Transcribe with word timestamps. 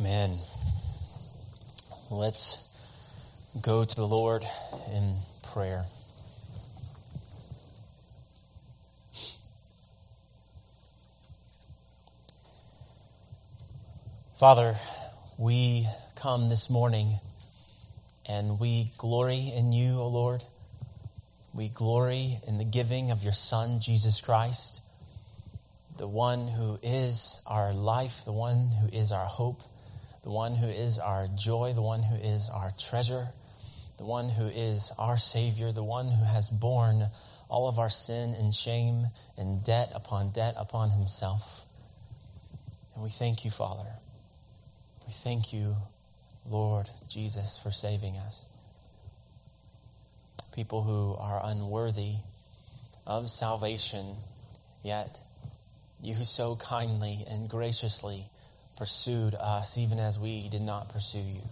Amen. 0.00 0.38
Let's 2.08 2.68
go 3.60 3.84
to 3.84 3.96
the 3.96 4.06
Lord 4.06 4.44
in 4.94 5.16
prayer. 5.42 5.86
Father, 14.36 14.76
we 15.36 15.84
come 16.14 16.48
this 16.48 16.70
morning 16.70 17.14
and 18.28 18.60
we 18.60 18.92
glory 18.98 19.50
in 19.56 19.72
you, 19.72 19.98
O 19.98 20.06
Lord. 20.06 20.44
We 21.52 21.70
glory 21.70 22.38
in 22.46 22.58
the 22.58 22.64
giving 22.64 23.10
of 23.10 23.24
your 23.24 23.32
Son, 23.32 23.80
Jesus 23.80 24.20
Christ, 24.20 24.80
the 25.96 26.06
one 26.06 26.46
who 26.46 26.78
is 26.84 27.42
our 27.48 27.72
life, 27.72 28.24
the 28.24 28.32
one 28.32 28.70
who 28.80 28.96
is 28.96 29.10
our 29.10 29.26
hope, 29.26 29.60
the 30.28 30.34
one 30.34 30.56
who 30.56 30.66
is 30.68 30.98
our 30.98 31.26
joy, 31.38 31.72
the 31.72 31.80
one 31.80 32.02
who 32.02 32.14
is 32.16 32.50
our 32.50 32.70
treasure, 32.78 33.28
the 33.96 34.04
one 34.04 34.28
who 34.28 34.46
is 34.46 34.92
our 34.98 35.16
Savior, 35.16 35.72
the 35.72 35.82
one 35.82 36.08
who 36.08 36.22
has 36.22 36.50
borne 36.50 37.06
all 37.48 37.66
of 37.66 37.78
our 37.78 37.88
sin 37.88 38.34
and 38.38 38.52
shame 38.52 39.06
and 39.38 39.64
debt 39.64 39.90
upon 39.94 40.28
debt 40.28 40.52
upon 40.58 40.90
himself. 40.90 41.64
And 42.92 43.02
we 43.02 43.08
thank 43.08 43.46
you, 43.46 43.50
Father. 43.50 43.88
We 45.06 45.12
thank 45.12 45.54
you, 45.54 45.76
Lord 46.46 46.90
Jesus, 47.08 47.56
for 47.56 47.70
saving 47.70 48.18
us. 48.18 48.52
People 50.54 50.82
who 50.82 51.16
are 51.18 51.40
unworthy 51.42 52.16
of 53.06 53.30
salvation, 53.30 54.04
yet 54.84 55.22
you 56.02 56.12
so 56.12 56.54
kindly 56.56 57.24
and 57.30 57.48
graciously 57.48 58.26
pursued 58.78 59.34
us 59.34 59.76
even 59.76 59.98
as 59.98 60.18
we 60.18 60.48
did 60.48 60.62
not 60.62 60.88
pursue 60.88 61.18
you. 61.18 61.42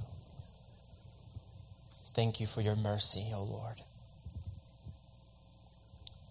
Thank 2.14 2.41
you 2.41 2.46
for 2.46 2.60
your 2.60 2.77
mercy, 2.77 3.27
O 3.34 3.42
Lord. 3.42 3.74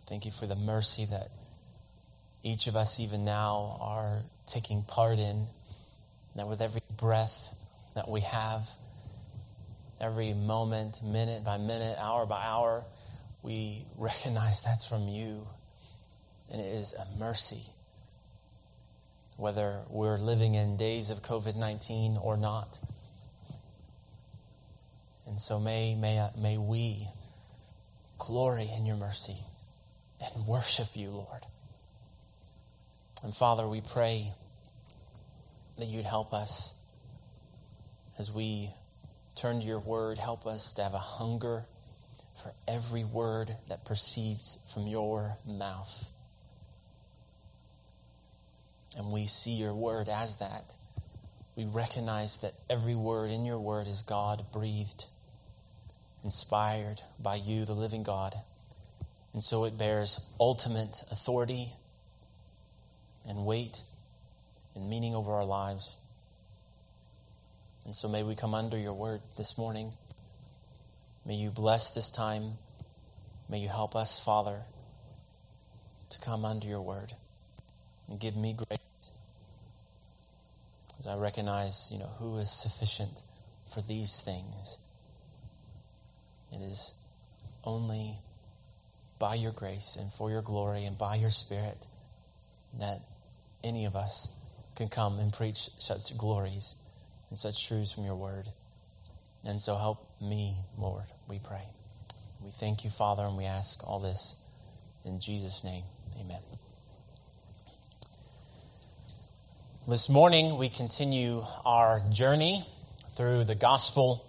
Thank 0.07 0.25
you 0.25 0.31
for 0.31 0.47
the 0.47 0.55
mercy 0.55 1.05
that 1.11 1.27
each 2.43 2.67
of 2.67 2.75
us, 2.75 2.99
even 2.99 3.25
now, 3.25 3.77
are 3.81 4.21
taking 4.47 4.83
part 4.83 5.19
in 5.19 5.47
that 6.35 6.47
with 6.47 6.61
every 6.61 6.81
breath 6.95 7.53
that 7.95 8.07
we 8.07 8.21
have, 8.21 8.67
every 9.99 10.33
moment, 10.33 11.02
minute 11.03 11.43
by 11.43 11.57
minute, 11.57 11.97
hour 11.99 12.25
by 12.25 12.41
hour, 12.41 12.83
we 13.43 13.83
recognize 13.97 14.61
that's 14.61 14.87
from 14.87 15.09
you. 15.09 15.45
And 16.52 16.61
it 16.61 16.73
is 16.73 16.93
a 16.93 17.19
mercy. 17.19 17.63
Whether 19.38 19.81
we're 19.89 20.17
living 20.17 20.55
in 20.55 20.78
days 20.78 21.11
of 21.11 21.19
COVID 21.19 21.55
19 21.55 22.17
or 22.22 22.38
not. 22.38 22.80
And 25.27 25.39
so 25.42 25.59
may, 25.59 25.95
may, 25.95 26.19
uh, 26.19 26.30
may 26.42 26.58
we 26.58 27.08
glory 28.17 28.69
in 28.77 28.86
your 28.86 28.95
mercy 28.95 29.38
and 30.22 30.47
worship 30.47 30.88
you, 30.95 31.09
Lord. 31.09 31.42
And 33.23 33.36
Father, 33.36 33.67
we 33.67 33.81
pray 33.81 34.31
that 35.77 35.88
you'd 35.88 36.05
help 36.05 36.33
us 36.33 36.83
as 38.17 38.31
we 38.31 38.70
turn 39.36 39.59
to 39.59 39.66
your 39.66 39.80
word. 39.80 40.17
Help 40.17 40.45
us 40.45 40.73
to 40.75 40.83
have 40.83 40.94
a 40.94 40.99
hunger 40.99 41.66
for 42.42 42.53
every 42.67 43.03
word 43.03 43.52
that 43.67 43.86
proceeds 43.86 44.72
from 44.73 44.88
your 44.88 45.38
mouth. 45.45 46.11
And 48.97 49.11
we 49.11 49.25
see 49.25 49.51
your 49.51 49.73
word 49.73 50.07
as 50.09 50.38
that. 50.38 50.75
We 51.55 51.65
recognize 51.65 52.38
that 52.38 52.53
every 52.69 52.95
word 52.95 53.31
in 53.31 53.45
your 53.45 53.59
word 53.59 53.87
is 53.87 54.02
God 54.02 54.45
breathed, 54.52 55.05
inspired 56.23 57.02
by 57.20 57.36
you, 57.36 57.65
the 57.65 57.73
living 57.73 58.03
God. 58.03 58.36
And 59.33 59.43
so 59.43 59.65
it 59.65 59.77
bears 59.77 60.33
ultimate 60.39 61.03
authority 61.11 61.67
and 63.27 63.45
weight 63.45 63.81
and 64.75 64.89
meaning 64.89 65.15
over 65.15 65.33
our 65.33 65.45
lives. 65.45 65.99
And 67.86 67.95
so 67.95 68.08
may 68.08 68.23
we 68.23 68.36
come 68.36 68.53
under 68.53 68.77
your 68.77 68.93
word 68.93 69.21
this 69.37 69.58
morning. 69.58 69.93
May 71.25 71.36
you 71.36 71.52
bless 71.52 71.89
this 71.93 72.11
time. 72.11 72.53
May 73.49 73.59
you 73.59 73.70
help 73.70 73.95
us, 73.95 74.23
Father, 74.23 74.61
to 76.09 76.20
come 76.20 76.45
under 76.45 76.67
your 76.67 76.81
word 76.81 77.14
and 78.08 78.20
give 78.20 78.36
me 78.36 78.53
grace 78.53 78.84
as 81.00 81.08
I 81.08 81.17
recognize, 81.17 81.89
you 81.92 82.00
know, 82.00 82.10
who 82.20 82.38
is 82.38 82.52
sufficient 82.52 83.22
for 83.72 83.82
these 83.82 84.22
things. 84.22 84.78
It 86.52 86.61
is 86.61 87.02
only 87.64 88.16
by 89.20 89.36
your 89.36 89.52
grace 89.52 89.98
and 90.00 90.11
for 90.11 90.30
your 90.30 90.42
glory 90.42 90.86
and 90.86 90.98
by 90.98 91.16
your 91.16 91.30
spirit 91.30 91.88
that 92.80 93.00
any 93.64 93.86
of 93.86 93.95
us 93.95 94.39
can 94.76 94.88
come 94.88 95.20
and 95.20 95.32
preach 95.32 95.58
such 95.58 96.17
glories 96.17 96.82
and 97.30 97.38
such 97.38 97.67
truths 97.67 97.94
from 97.94 98.06
your 98.06 98.16
word. 98.16 98.48
And 99.45 99.60
so 99.60 99.76
help 99.76 100.08
me, 100.22 100.56
Lord, 100.77 101.06
we 101.30 101.39
pray. 101.39 101.64
We 102.44 102.52
thank 102.52 102.83
you, 102.83 102.89
Father, 102.89 103.23
and 103.23 103.38
we 103.38 103.45
ask 103.45 103.88
all 103.88 104.00
this 104.00 104.44
in 105.04 105.20
Jesus' 105.20 105.64
name. 105.64 105.83
Amen. 106.20 106.55
This 109.87 110.09
morning, 110.09 110.57
we 110.57 110.69
continue 110.69 111.43
our 111.63 112.01
journey 112.11 112.65
through 113.11 113.43
the 113.43 113.53
Gospel 113.53 114.25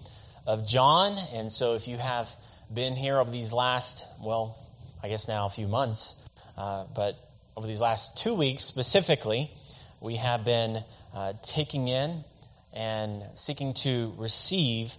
of 0.46 0.68
John. 0.68 1.16
And 1.32 1.50
so, 1.50 1.76
if 1.76 1.88
you 1.88 1.96
have 1.96 2.30
been 2.72 2.94
here 2.94 3.16
over 3.16 3.30
these 3.30 3.54
last, 3.54 4.04
well, 4.22 4.54
I 5.02 5.08
guess 5.08 5.28
now 5.28 5.46
a 5.46 5.48
few 5.48 5.66
months, 5.66 6.28
uh, 6.58 6.84
but 6.94 7.16
over 7.56 7.66
these 7.66 7.80
last 7.80 8.18
two 8.18 8.34
weeks 8.34 8.64
specifically, 8.64 9.50
we 10.02 10.16
have 10.16 10.44
been 10.44 10.76
uh, 11.14 11.32
taking 11.40 11.88
in 11.88 12.22
and 12.74 13.22
seeking 13.32 13.72
to 13.72 14.12
receive 14.18 14.92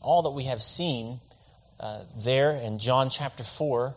all 0.00 0.22
that 0.22 0.30
we 0.30 0.42
have 0.46 0.60
seen 0.60 1.20
uh, 1.78 2.00
there 2.18 2.56
in 2.56 2.80
John 2.80 3.10
chapter 3.10 3.44
4 3.44 3.94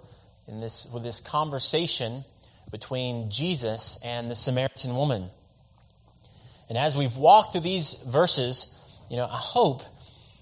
in 0.47 0.61
this, 0.61 0.91
with 0.93 1.01
this 1.01 1.19
conversation 1.19 2.23
between 2.69 3.31
Jesus 3.31 3.99
and 4.05 4.29
the 4.29 4.35
Samaritan 4.35 4.95
woman. 4.95 5.31
And 6.69 6.77
as 6.77 6.97
we've 6.97 7.17
walked 7.17 7.51
through 7.51 7.61
these 7.61 8.03
verses, 8.11 8.79
you 9.09 9.17
know, 9.17 9.25
I 9.25 9.37
hope 9.37 9.81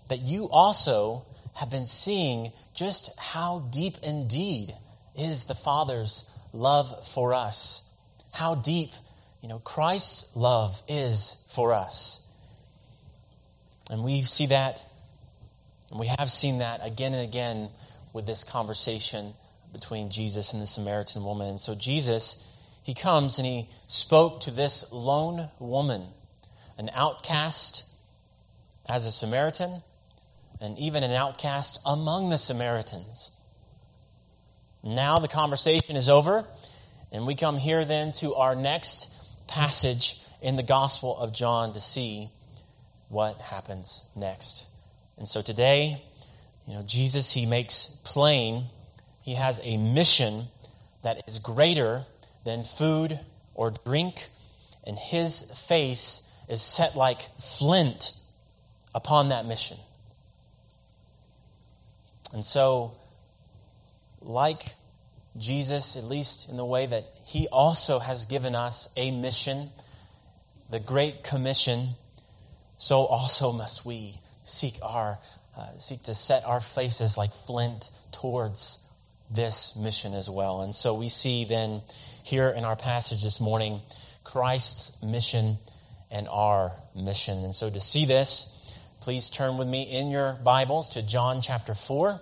that 0.09 0.19
you 0.19 0.49
also 0.49 1.25
have 1.55 1.69
been 1.69 1.85
seeing 1.85 2.51
just 2.75 3.19
how 3.19 3.67
deep 3.71 3.95
indeed 4.03 4.71
is 5.17 5.45
the 5.45 5.55
Father's 5.55 6.29
love 6.53 7.07
for 7.07 7.33
us. 7.33 7.95
How 8.33 8.55
deep 8.55 8.91
you 9.41 9.49
know, 9.49 9.59
Christ's 9.59 10.35
love 10.35 10.81
is 10.87 11.47
for 11.53 11.73
us. 11.73 12.31
And 13.89 14.03
we 14.03 14.21
see 14.21 14.47
that, 14.47 14.85
and 15.89 15.99
we 15.99 16.07
have 16.19 16.29
seen 16.29 16.59
that 16.59 16.85
again 16.85 17.13
and 17.13 17.27
again 17.27 17.69
with 18.13 18.25
this 18.25 18.43
conversation 18.43 19.33
between 19.73 20.11
Jesus 20.11 20.53
and 20.53 20.61
the 20.61 20.67
Samaritan 20.67 21.23
woman. 21.23 21.49
And 21.49 21.59
so 21.59 21.73
Jesus, 21.75 22.50
he 22.83 22.93
comes 22.93 23.37
and 23.37 23.45
he 23.45 23.67
spoke 23.87 24.41
to 24.41 24.51
this 24.51 24.91
lone 24.91 25.49
woman, 25.59 26.03
an 26.77 26.89
outcast 26.93 27.89
as 28.89 29.05
a 29.05 29.11
Samaritan, 29.11 29.81
and 30.59 30.77
even 30.77 31.03
an 31.03 31.11
outcast 31.11 31.79
among 31.85 32.29
the 32.29 32.37
Samaritans. 32.37 33.39
Now 34.83 35.19
the 35.19 35.27
conversation 35.27 35.95
is 35.95 36.09
over, 36.09 36.45
and 37.11 37.27
we 37.27 37.35
come 37.35 37.57
here 37.57 37.85
then 37.85 38.11
to 38.13 38.33
our 38.35 38.55
next 38.55 39.47
passage 39.47 40.17
in 40.41 40.55
the 40.55 40.63
Gospel 40.63 41.17
of 41.17 41.33
John 41.33 41.73
to 41.73 41.79
see 41.79 42.29
what 43.09 43.37
happens 43.37 44.09
next. 44.15 44.69
And 45.17 45.27
so 45.27 45.41
today, 45.41 45.97
you 46.67 46.73
know, 46.73 46.83
Jesus, 46.85 47.33
he 47.33 47.45
makes 47.45 48.01
plain 48.05 48.63
he 49.21 49.35
has 49.35 49.61
a 49.63 49.77
mission 49.77 50.43
that 51.03 51.27
is 51.27 51.39
greater 51.39 52.03
than 52.43 52.63
food 52.63 53.19
or 53.55 53.71
drink, 53.85 54.27
and 54.85 54.97
his 54.97 55.59
face 55.67 56.33
is 56.49 56.61
set 56.61 56.95
like 56.95 57.21
flint 57.21 58.13
upon 58.93 59.29
that 59.29 59.45
mission. 59.45 59.77
And 62.33 62.45
so, 62.45 62.93
like 64.21 64.61
Jesus, 65.37 65.97
at 65.97 66.03
least 66.03 66.49
in 66.49 66.57
the 66.57 66.65
way 66.65 66.85
that 66.85 67.05
he 67.25 67.47
also 67.51 67.99
has 67.99 68.25
given 68.25 68.55
us 68.55 68.93
a 68.97 69.11
mission, 69.11 69.69
the 70.69 70.79
Great 70.79 71.23
Commission, 71.23 71.89
so 72.77 73.05
also 73.05 73.51
must 73.51 73.85
we 73.85 74.15
seek 74.43 74.75
our 74.81 75.19
uh, 75.57 75.67
seek 75.77 76.01
to 76.03 76.15
set 76.15 76.43
our 76.45 76.61
faces 76.61 77.17
like 77.17 77.31
flint 77.31 77.89
towards 78.11 78.87
this 79.29 79.77
mission 79.77 80.13
as 80.13 80.29
well. 80.29 80.61
And 80.61 80.73
so 80.73 80.93
we 80.93 81.09
see 81.09 81.45
then 81.45 81.81
here 82.23 82.49
in 82.49 82.63
our 82.63 82.75
passage 82.75 83.23
this 83.23 83.39
morning 83.41 83.81
Christ's 84.23 85.03
mission 85.03 85.57
and 86.09 86.27
our 86.29 86.71
mission. 86.95 87.43
And 87.43 87.53
so 87.53 87.69
to 87.69 87.79
see 87.79 88.05
this, 88.05 88.77
please 89.01 89.29
turn 89.29 89.57
with 89.57 89.67
me 89.67 89.83
in 89.83 90.09
your 90.09 90.33
Bibles 90.43 90.89
to 90.89 91.05
John 91.05 91.41
chapter 91.41 91.73
4, 91.73 92.19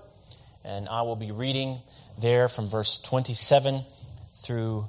and 0.63 0.87
I 0.87 1.01
will 1.01 1.15
be 1.15 1.31
reading 1.31 1.79
there 2.21 2.47
from 2.47 2.67
verse 2.67 3.01
27 3.01 3.81
through 4.35 4.85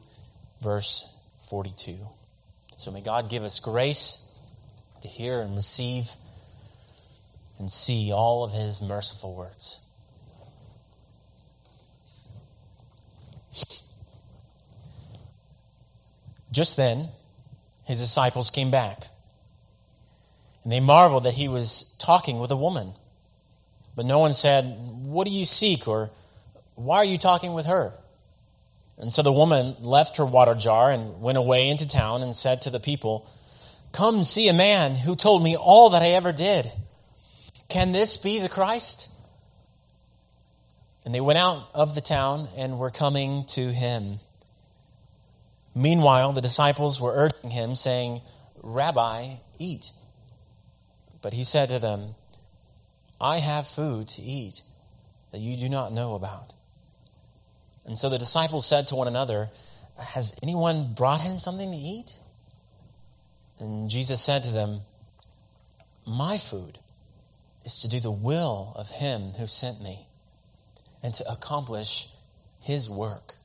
verse 0.61 1.19
42. 1.49 1.97
So 2.77 2.91
may 2.91 3.01
God 3.01 3.29
give 3.29 3.43
us 3.43 3.61
grace 3.61 4.39
to 5.03 5.09
hear 5.09 5.41
and 5.41 5.57
receive 5.57 6.11
and 7.59 7.71
see 7.71 8.13
all 8.13 8.45
of 8.45 8.53
his 8.53 8.81
merciful 8.81 9.35
words. 9.35 9.87
Just 16.53 16.77
then, 16.77 17.09
his 17.87 18.01
disciples 18.01 18.51
came 18.51 18.71
back, 18.71 19.07
and 20.63 20.73
they 20.73 20.81
marveled 20.81 21.25
that 21.25 21.35
he 21.35 21.49
was 21.49 21.97
talking 21.99 22.39
with 22.39 22.51
a 22.51 22.57
woman. 22.57 22.93
But 23.97 24.07
no 24.07 24.19
one 24.19 24.33
said, 24.33 24.65
What 25.05 25.27
do 25.27 25.33
you 25.33 25.45
seek? 25.45 25.87
or 25.89 26.11
Why 26.75 26.97
are 26.99 27.05
you 27.05 27.19
talking 27.19 27.53
with 27.53 27.67
her? 27.67 27.93
And 28.99 29.13
so 29.13 29.23
the 29.23 29.33
woman 29.33 29.75
left 29.81 30.19
her 30.19 30.27
water 30.27 30.55
jar 30.55 30.91
and 30.91 31.23
went 31.23 31.39
away 31.39 31.69
into 31.69 31.89
town 31.89 32.23
and 32.23 32.37
said 32.37 32.63
to 32.63 32.71
the 32.71 32.81
people, 32.81 33.29
Come 33.93 34.23
see 34.25 34.49
a 34.49 34.55
man 34.55 34.95
who 34.95 35.17
told 35.17 35.43
me 35.43 35.57
all 35.57 35.91
that 35.91 36.03
I 36.03 36.11
ever 36.11 36.33
did. 36.33 36.67
Can 37.69 37.93
this 37.93 38.17
be 38.17 38.41
the 38.41 38.49
Christ? 38.49 39.09
And 41.05 41.15
they 41.15 41.21
went 41.21 41.39
out 41.39 41.69
of 41.75 41.95
the 41.95 42.01
town 42.01 42.49
and 42.57 42.79
were 42.79 42.91
coming 42.91 43.45
to 43.49 43.61
him. 43.61 44.19
Meanwhile, 45.75 46.33
the 46.33 46.41
disciples 46.41 47.01
were 47.01 47.13
urging 47.15 47.51
him, 47.51 47.75
saying, 47.75 48.21
Rabbi, 48.63 49.35
eat. 49.59 49.93
But 51.23 51.35
he 51.35 51.45
said 51.45 51.69
to 51.69 51.79
them, 51.79 52.15
I 53.21 53.39
have 53.39 53.67
food 53.67 54.09
to 54.09 54.23
eat 54.23 54.63
that 55.31 55.39
you 55.39 55.57
do 55.57 55.69
not 55.69 55.93
know 55.93 56.15
about. 56.15 56.55
And 57.87 57.99
so 57.99 58.09
the 58.09 58.19
disciples 58.19 58.67
said 58.67 58.89
to 58.89 58.95
one 58.95 59.09
another, 59.09 59.51
Has 59.99 60.39
anyone 60.43 60.93
brought 60.95 61.21
him 61.21 61.39
something 61.39 61.71
to 61.71 61.77
eat? 61.77 62.19
And 63.59 63.91
Jesus 63.91 64.23
said 64.23 64.43
to 64.45 64.53
them, 64.53 64.81
My 66.07 66.39
food 66.39 66.79
is 67.65 67.81
to 67.81 67.89
do 67.89 68.01
the 68.01 68.11
will 68.11 68.73
of 68.77 68.89
him 68.89 69.33
who 69.39 69.47
sent 69.47 69.83
me 69.83 70.07
and 71.03 71.13
to 71.15 71.25
accomplish 71.31 72.09
his 72.63 72.89
work. 72.91 73.37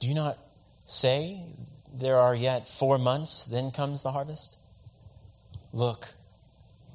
Do 0.00 0.06
you 0.06 0.14
not 0.14 0.36
say 0.90 1.42
there 1.92 2.16
are 2.16 2.34
yet 2.34 2.66
four 2.66 2.98
months, 2.98 3.44
then 3.44 3.70
comes 3.70 4.02
the 4.02 4.12
harvest? 4.12 4.58
Look, 5.72 6.06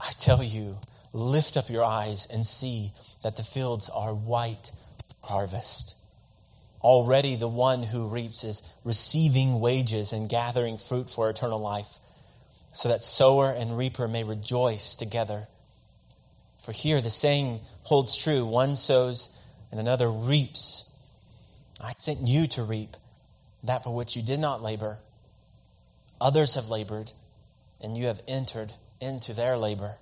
I 0.01 0.11
tell 0.17 0.43
you, 0.43 0.77
lift 1.13 1.57
up 1.57 1.69
your 1.69 1.83
eyes 1.83 2.27
and 2.31 2.45
see 2.45 2.91
that 3.23 3.37
the 3.37 3.43
fields 3.43 3.89
are 3.89 4.13
white 4.13 4.71
harvest. 5.23 5.95
Already 6.81 7.35
the 7.35 7.47
one 7.47 7.83
who 7.83 8.07
reaps 8.07 8.43
is 8.43 8.73
receiving 8.83 9.59
wages 9.59 10.11
and 10.11 10.27
gathering 10.27 10.77
fruit 10.77 11.09
for 11.09 11.29
eternal 11.29 11.59
life, 11.59 11.99
so 12.73 12.89
that 12.89 13.03
sower 13.03 13.51
and 13.51 13.77
reaper 13.77 14.07
may 14.07 14.23
rejoice 14.23 14.95
together. 14.95 15.47
For 16.57 16.71
here 16.71 16.99
the 16.99 17.09
saying 17.09 17.61
holds 17.83 18.17
true 18.17 18.45
one 18.45 18.75
sows 18.75 19.39
and 19.71 19.79
another 19.79 20.09
reaps. 20.09 20.89
I 21.81 21.93
sent 21.97 22.27
you 22.27 22.47
to 22.47 22.63
reap 22.63 22.97
that 23.63 23.83
for 23.83 23.93
which 23.93 24.15
you 24.15 24.21
did 24.21 24.39
not 24.39 24.61
labor. 24.61 24.99
Others 26.19 26.55
have 26.55 26.69
labored, 26.69 27.11
and 27.81 27.97
you 27.97 28.05
have 28.05 28.21
entered 28.27 28.73
into 28.99 29.33
their 29.33 29.57
labor. 29.57 29.95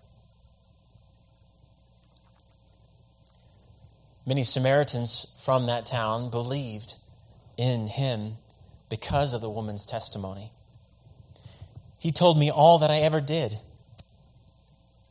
Many 4.25 4.43
Samaritans 4.43 5.41
from 5.43 5.65
that 5.65 5.85
town 5.85 6.29
believed 6.29 6.95
in 7.57 7.87
him 7.87 8.33
because 8.89 9.33
of 9.33 9.41
the 9.41 9.49
woman's 9.49 9.85
testimony. 9.85 10.51
He 11.97 12.11
told 12.11 12.37
me 12.37 12.51
all 12.51 12.79
that 12.79 12.91
I 12.91 12.99
ever 12.99 13.21
did. 13.21 13.53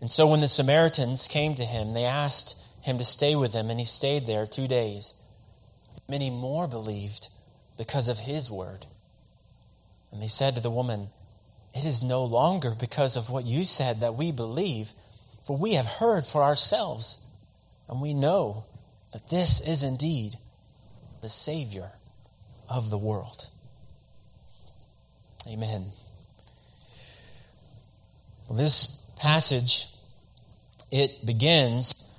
And 0.01 0.11
so 0.11 0.27
when 0.27 0.41
the 0.41 0.49
Samaritans 0.49 1.29
came 1.29 1.55
to 1.55 1.65
him, 1.65 1.93
they 1.93 2.05
asked 2.05 2.67
him 2.83 2.99
to 2.99 3.05
stay 3.05 3.37
with 3.37 3.53
them, 3.53 3.69
and 3.69 3.79
he 3.79 3.85
stayed 3.85 4.27
there 4.27 4.47
two 4.47 4.67
days. 4.67 5.23
Many 6.09 6.31
more 6.31 6.67
believed 6.67 7.29
because 7.81 8.11
of 8.11 8.19
his 8.19 8.51
word. 8.51 8.85
And 10.13 10.21
they 10.21 10.27
said 10.27 10.55
to 10.55 10.61
the 10.61 10.71
woman, 10.71 11.09
It 11.75 11.87
is 11.87 12.03
no 12.03 12.23
longer 12.23 12.75
because 12.79 13.17
of 13.17 13.31
what 13.31 13.47
you 13.47 13.65
said 13.65 14.01
that 14.01 14.17
we 14.17 14.33
believe, 14.33 14.91
for 15.47 15.57
we 15.57 15.77
have 15.77 15.87
heard 15.87 16.27
for 16.27 16.43
ourselves, 16.43 17.27
and 17.89 18.03
we 18.03 18.13
know 18.13 18.67
that 19.15 19.31
this 19.31 19.67
is 19.67 19.83
indeed 19.83 20.35
the 21.23 21.31
Savior 21.31 21.93
of 22.69 22.91
the 22.91 22.99
world. 22.99 23.49
Amen. 25.51 25.87
Well, 28.47 28.59
this 28.59 29.11
passage 29.19 29.87
it 30.93 31.25
begins 31.25 32.15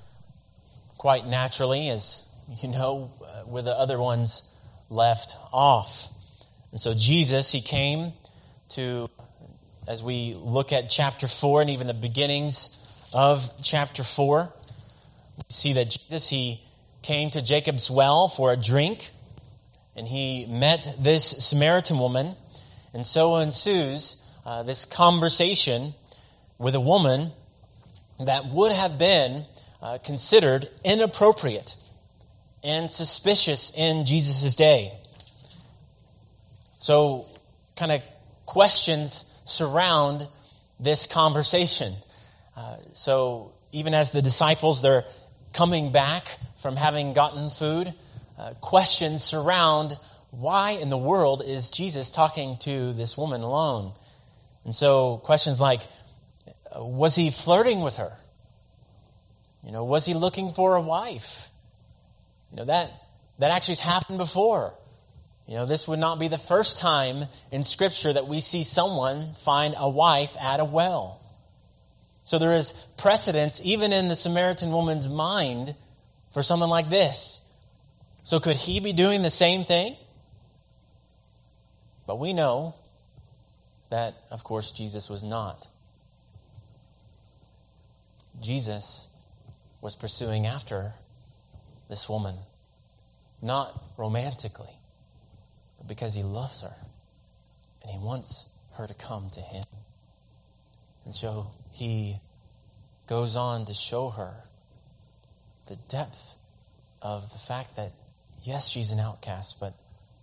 quite 0.98 1.28
naturally, 1.28 1.90
as 1.90 2.28
you 2.64 2.70
know, 2.70 3.12
uh, 3.24 3.44
with 3.46 3.66
the 3.66 3.78
other 3.78 4.00
ones 4.00 4.51
left 4.92 5.38
off. 5.52 6.10
And 6.72 6.80
so 6.80 6.94
Jesus, 6.94 7.52
he 7.52 7.62
came 7.62 8.12
to, 8.70 9.10
as 9.88 10.04
we 10.04 10.36
look 10.38 10.72
at 10.72 10.90
chapter 10.90 11.28
4 11.28 11.62
and 11.62 11.70
even 11.72 11.88
the 11.88 11.94
beginnings 11.94 13.12
of 13.16 13.50
chapter 13.64 14.04
4, 14.04 14.54
we 15.38 15.44
see 15.50 15.74
that 15.74 15.90
Jesus, 15.90 16.30
he 16.30 16.62
came 17.02 17.30
to 17.32 17.44
Jacob's 17.44 17.90
well 17.90 18.28
for 18.28 18.52
a 18.52 18.58
drink, 18.58 19.10
and 19.96 20.08
he 20.08 20.46
met 20.48 20.96
this 21.00 21.26
Samaritan 21.26 21.98
woman, 21.98 22.36
and 22.94 23.06
so 23.06 23.38
ensues 23.38 24.24
uh, 24.46 24.64
this 24.64 24.86
conversation 24.86 25.94
with 26.60 26.76
a 26.76 26.80
woman 26.80 27.32
that 28.20 28.46
would 28.46 28.72
have 28.72 29.00
been 29.00 29.44
uh, 29.82 29.98
considered 30.04 30.68
inappropriate 30.86 31.76
and 32.64 32.92
suspicious 32.92 33.76
in 33.78 34.06
Jesus' 34.06 34.56
day. 34.56 34.92
So, 36.80 37.26
kind 37.76 37.92
of 37.92 38.02
questions 38.46 39.40
surround 39.46 40.28
this 40.80 41.08
conversation. 41.08 41.94
Uh, 42.56 42.78
so, 42.94 43.54
even 43.72 43.94
as 43.94 44.12
the 44.12 44.22
disciples, 44.22 44.82
they're 44.82 45.04
coming 45.54 45.92
back 45.92 46.28
from 46.58 46.76
having 46.76 47.14
gotten 47.14 47.50
food, 47.50 47.94
uh, 48.38 48.54
questions 48.62 49.24
surround 49.24 49.98
why 50.32 50.72
in 50.72 50.90
the 50.90 50.98
world 50.98 51.44
is 51.46 51.70
Jesus 51.70 52.10
talking 52.10 52.58
to 52.62 52.94
this 52.94 53.18
woman 53.18 53.42
alone? 53.42 53.92
And 54.64 54.74
so, 54.74 55.18
questions 55.24 55.60
like, 55.60 55.82
was 56.76 57.16
he 57.16 57.30
flirting 57.30 57.82
with 57.82 57.98
her? 57.98 58.12
You 59.64 59.72
know, 59.72 59.84
was 59.84 60.06
he 60.06 60.14
looking 60.14 60.50
for 60.50 60.76
a 60.76 60.82
wife? 60.82 61.51
You 62.52 62.58
know, 62.58 62.66
that, 62.66 62.92
that 63.40 63.52
actually 63.52 63.74
has 63.74 63.80
happened 63.80 64.18
before. 64.18 64.74
You 65.48 65.56
know, 65.56 65.66
this 65.66 65.88
would 65.88 66.00
not 66.00 66.20
be 66.20 66.28
the 66.28 66.38
first 66.38 66.80
time 66.80 67.24
in 67.52 67.64
Scripture 67.64 68.14
that 68.14 68.28
we 68.28 68.40
see 68.40 68.64
someone 68.64 69.34
find 69.34 69.74
a 69.78 69.90
wife 69.90 70.36
at 70.42 70.60
a 70.60 70.66
well. 70.66 71.22
So 72.24 72.38
there 72.38 72.54
is 72.54 72.72
precedence, 72.98 73.60
even 73.66 73.92
in 73.92 74.08
the 74.08 74.16
Samaritan 74.16 74.72
woman's 74.72 75.10
mind, 75.10 75.76
for 76.32 76.42
someone 76.42 76.70
like 76.70 76.90
this. 76.90 77.52
So 78.24 78.40
could 78.40 78.56
he 78.56 78.80
be 78.80 78.94
doing 78.94 79.24
the 79.24 79.30
same 79.30 79.64
thing? 79.64 79.96
But 82.08 82.20
we 82.20 82.34
know 82.34 82.76
that, 83.90 84.14
of 84.30 84.44
course, 84.44 84.72
Jesus 84.72 85.10
was 85.10 85.24
not. 85.24 85.68
Jesus 88.42 89.18
was 89.82 89.96
pursuing 89.96 90.46
after 90.46 90.94
this 91.92 92.08
woman, 92.08 92.36
not 93.42 93.78
romantically, 93.98 94.74
but 95.78 95.90
because 95.90 96.16
he 96.16 96.24
loves 96.24 96.62
her 96.62 96.74
and 97.82 97.92
he 97.92 98.00
wants 98.00 98.50
her 98.78 98.88
to 98.88 98.94
come 98.94 99.30
to 99.30 99.42
him. 99.42 99.66
And 101.04 101.14
so 101.14 101.48
he 101.74 102.16
goes 103.08 103.36
on 103.36 103.66
to 103.66 103.74
show 103.74 104.10
her 104.10 104.32
the 105.68 105.76
depth 105.90 106.38
of 107.02 107.30
the 107.34 107.40
fact 107.40 107.76
that, 107.76 107.92
yes, 108.42 108.70
she's 108.70 108.94
an 108.94 109.00
outcast, 109.00 109.60
but 109.60 109.74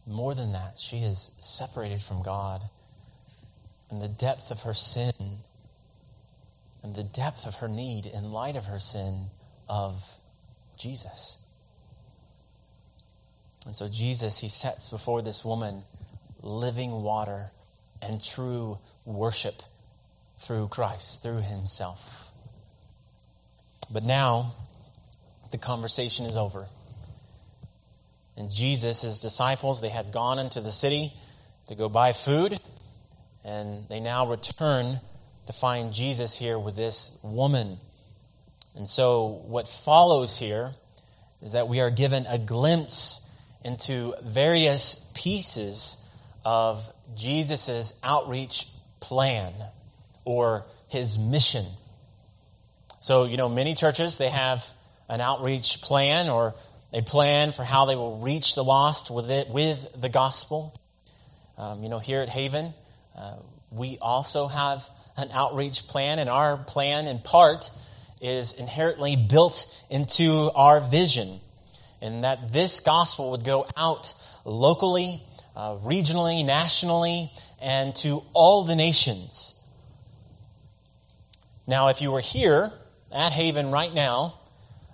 more 0.07 0.35
than 0.35 0.53
that, 0.53 0.79
she 0.79 1.01
is 1.01 1.37
separated 1.39 2.01
from 2.01 2.23
God. 2.23 2.63
And 3.91 4.01
the 4.01 4.09
depth 4.09 4.51
of 4.51 4.63
her 4.63 4.73
sin 4.73 5.13
and 6.83 6.95
the 6.95 7.03
depth 7.05 7.47
of 7.47 7.57
her 7.57 7.69
need 7.69 8.07
in 8.07 8.33
light 8.33 8.57
of 8.57 8.65
her 8.65 8.79
sin 8.79 9.27
of 9.69 10.17
Jesus. 10.79 11.45
And 13.69 13.77
so 13.77 13.87
Jesus, 13.87 14.39
he 14.39 14.49
sets 14.49 14.89
before 14.89 15.21
this 15.21 15.45
woman 15.45 15.83
living 16.41 17.03
water 17.03 17.51
and 18.01 18.19
true 18.19 18.79
worship 19.05 19.57
through 20.39 20.69
Christ, 20.69 21.23
through 21.23 21.43
Himself. 21.43 22.31
But 23.93 24.05
now, 24.05 24.55
the 25.51 25.59
conversation 25.59 26.25
is 26.25 26.35
over. 26.35 26.67
And 28.39 28.51
Jesus, 28.51 29.03
his 29.03 29.21
disciples, 29.21 29.83
they 29.83 29.91
had 29.91 30.13
gone 30.13 30.39
into 30.39 30.63
the 30.63 30.73
city 30.73 31.13
to 31.67 31.75
go 31.75 31.91
buy 31.91 32.15
food, 32.15 32.59
and 33.45 33.87
they 33.91 34.01
now 34.01 34.27
return 34.27 34.97
to 35.47 35.53
find 35.53 35.93
Jesus 35.93 36.39
here 36.39 36.59
with 36.59 36.75
this 36.75 37.21
woman. 37.23 37.77
And 38.75 38.89
so, 38.89 39.43
what 39.47 39.69
follows 39.69 40.39
here 40.39 40.71
is 41.43 41.53
that 41.53 41.69
we 41.69 41.81
are 41.81 41.91
given 41.91 42.25
a 42.31 42.39
glimpse 42.39 43.27
into 43.65 44.15
various 44.23 45.12
pieces 45.17 46.05
of 46.45 46.93
Jesus' 47.17 48.00
outreach 48.05 48.67
plan 49.00 49.53
or 50.25 50.65
his 50.88 51.19
mission. 51.19 51.65
So, 53.00 53.25
you 53.25 53.37
know, 53.37 53.49
many 53.49 53.75
churches, 53.75 54.19
they 54.19 54.29
have 54.29 54.65
an 55.09 55.21
outreach 55.21 55.83
plan 55.83 56.29
or 56.29 56.55
a 56.93 57.03
plan 57.03 57.53
for 57.53 57.62
how 57.62 57.85
they 57.85 57.97
will 57.97 58.19
reach 58.19 58.55
the 58.55 58.62
lost 58.62 59.11
with 59.11 59.31
it, 59.31 59.49
with 59.49 60.00
the 60.00 60.09
gospel. 60.09 60.75
Um, 61.57 61.83
you 61.83 61.88
know, 61.88 61.99
here 61.99 62.21
at 62.21 62.29
Haven, 62.29 62.73
uh, 63.17 63.37
we 63.71 63.99
also 64.00 64.49
have 64.49 64.88
an 65.17 65.29
outreach 65.33 65.88
plan, 65.88 66.19
and 66.19 66.31
our 66.31 66.57
plan, 66.57 67.07
in 67.07 67.19
part, 67.19 67.71
is 68.21 68.59
inherently 68.59 69.17
built 69.17 69.85
into 69.91 70.50
our 70.55 70.81
vision, 70.81 71.29
and 72.00 72.25
that 72.25 72.52
this 72.52 72.81
gospel 72.81 73.33
would 73.33 73.45
go 73.45 73.67
out 73.76 74.12
locally, 74.45 75.21
uh, 75.57 75.76
regionally, 75.76 76.45
nationally, 76.45 77.31
and 77.61 77.95
to 77.97 78.23
all 78.33 78.64
the 78.64 78.76
nations. 78.76 79.69
Now, 81.67 81.88
if 81.88 82.00
you 82.00 82.12
were 82.12 82.21
here 82.21 82.71
at 83.12 83.33
Haven 83.33 83.71
right 83.71 83.93
now, 83.93 84.35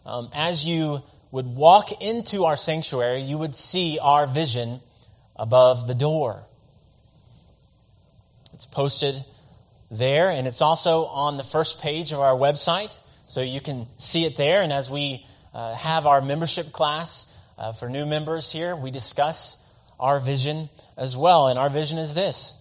um, 0.06 0.28
as 0.34 0.66
you 0.68 0.98
would 1.30 1.46
walk 1.46 2.02
into 2.02 2.44
our 2.44 2.56
sanctuary, 2.56 3.20
you 3.20 3.38
would 3.38 3.54
see 3.54 3.98
our 4.00 4.26
vision 4.26 4.80
above 5.36 5.86
the 5.86 5.94
door. 5.94 6.42
It's 8.52 8.66
posted 8.66 9.14
there, 9.90 10.30
and 10.30 10.46
it's 10.46 10.62
also 10.62 11.06
on 11.06 11.36
the 11.36 11.44
first 11.44 11.82
page 11.82 12.12
of 12.12 12.20
our 12.20 12.34
website, 12.34 12.98
so 13.26 13.40
you 13.40 13.60
can 13.60 13.86
see 13.96 14.24
it 14.24 14.36
there. 14.36 14.62
And 14.62 14.72
as 14.72 14.90
we 14.90 15.24
uh, 15.54 15.74
have 15.76 16.06
our 16.06 16.20
membership 16.20 16.72
class 16.72 17.30
uh, 17.56 17.72
for 17.72 17.88
new 17.88 18.04
members 18.04 18.50
here, 18.50 18.74
we 18.74 18.90
discuss 18.90 19.72
our 20.00 20.18
vision 20.18 20.68
as 20.98 21.16
well. 21.16 21.48
And 21.48 21.58
our 21.58 21.70
vision 21.70 21.98
is 21.98 22.14
this 22.14 22.60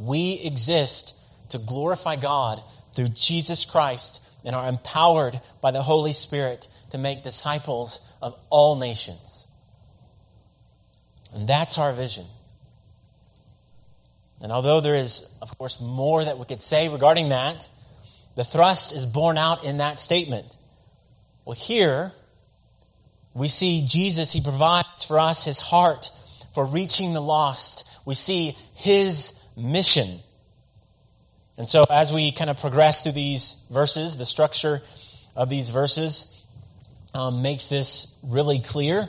we 0.00 0.40
exist 0.44 1.20
to 1.50 1.58
glorify 1.58 2.16
God 2.16 2.60
through 2.92 3.08
Jesus 3.08 3.64
Christ 3.64 4.26
and 4.44 4.54
are 4.56 4.68
empowered 4.68 5.40
by 5.60 5.70
the 5.70 5.82
Holy 5.82 6.12
Spirit 6.12 6.68
to 6.90 6.98
make 6.98 7.22
disciples 7.22 8.12
of 8.22 8.38
all 8.50 8.76
nations. 8.76 9.48
And 11.34 11.48
that's 11.48 11.78
our 11.78 11.92
vision. 11.92 12.24
And 14.42 14.52
although 14.52 14.80
there 14.80 14.94
is, 14.94 15.38
of 15.42 15.56
course, 15.58 15.80
more 15.80 16.22
that 16.22 16.38
we 16.38 16.44
could 16.44 16.60
say 16.60 16.88
regarding 16.88 17.30
that, 17.30 17.68
the 18.36 18.44
thrust 18.44 18.94
is 18.94 19.06
borne 19.06 19.38
out 19.38 19.64
in 19.64 19.78
that 19.78 19.98
statement. 19.98 20.56
Well, 21.44 21.56
here 21.56 22.12
we 23.34 23.48
see 23.48 23.84
Jesus, 23.86 24.32
he 24.32 24.40
provides 24.40 25.04
for 25.04 25.18
us 25.18 25.44
his 25.44 25.60
heart 25.60 26.10
for 26.54 26.64
reaching 26.64 27.12
the 27.12 27.20
lost. 27.20 28.00
We 28.06 28.14
see 28.14 28.56
his 28.76 29.44
mission. 29.56 30.06
And 31.58 31.68
so, 31.68 31.84
as 31.90 32.12
we 32.12 32.32
kind 32.32 32.48
of 32.48 32.60
progress 32.60 33.02
through 33.02 33.12
these 33.12 33.68
verses, 33.72 34.16
the 34.16 34.24
structure 34.24 34.80
of 35.36 35.50
these 35.50 35.70
verses 35.70 36.46
um, 37.14 37.42
makes 37.42 37.66
this 37.66 38.24
really 38.26 38.60
clear. 38.60 39.04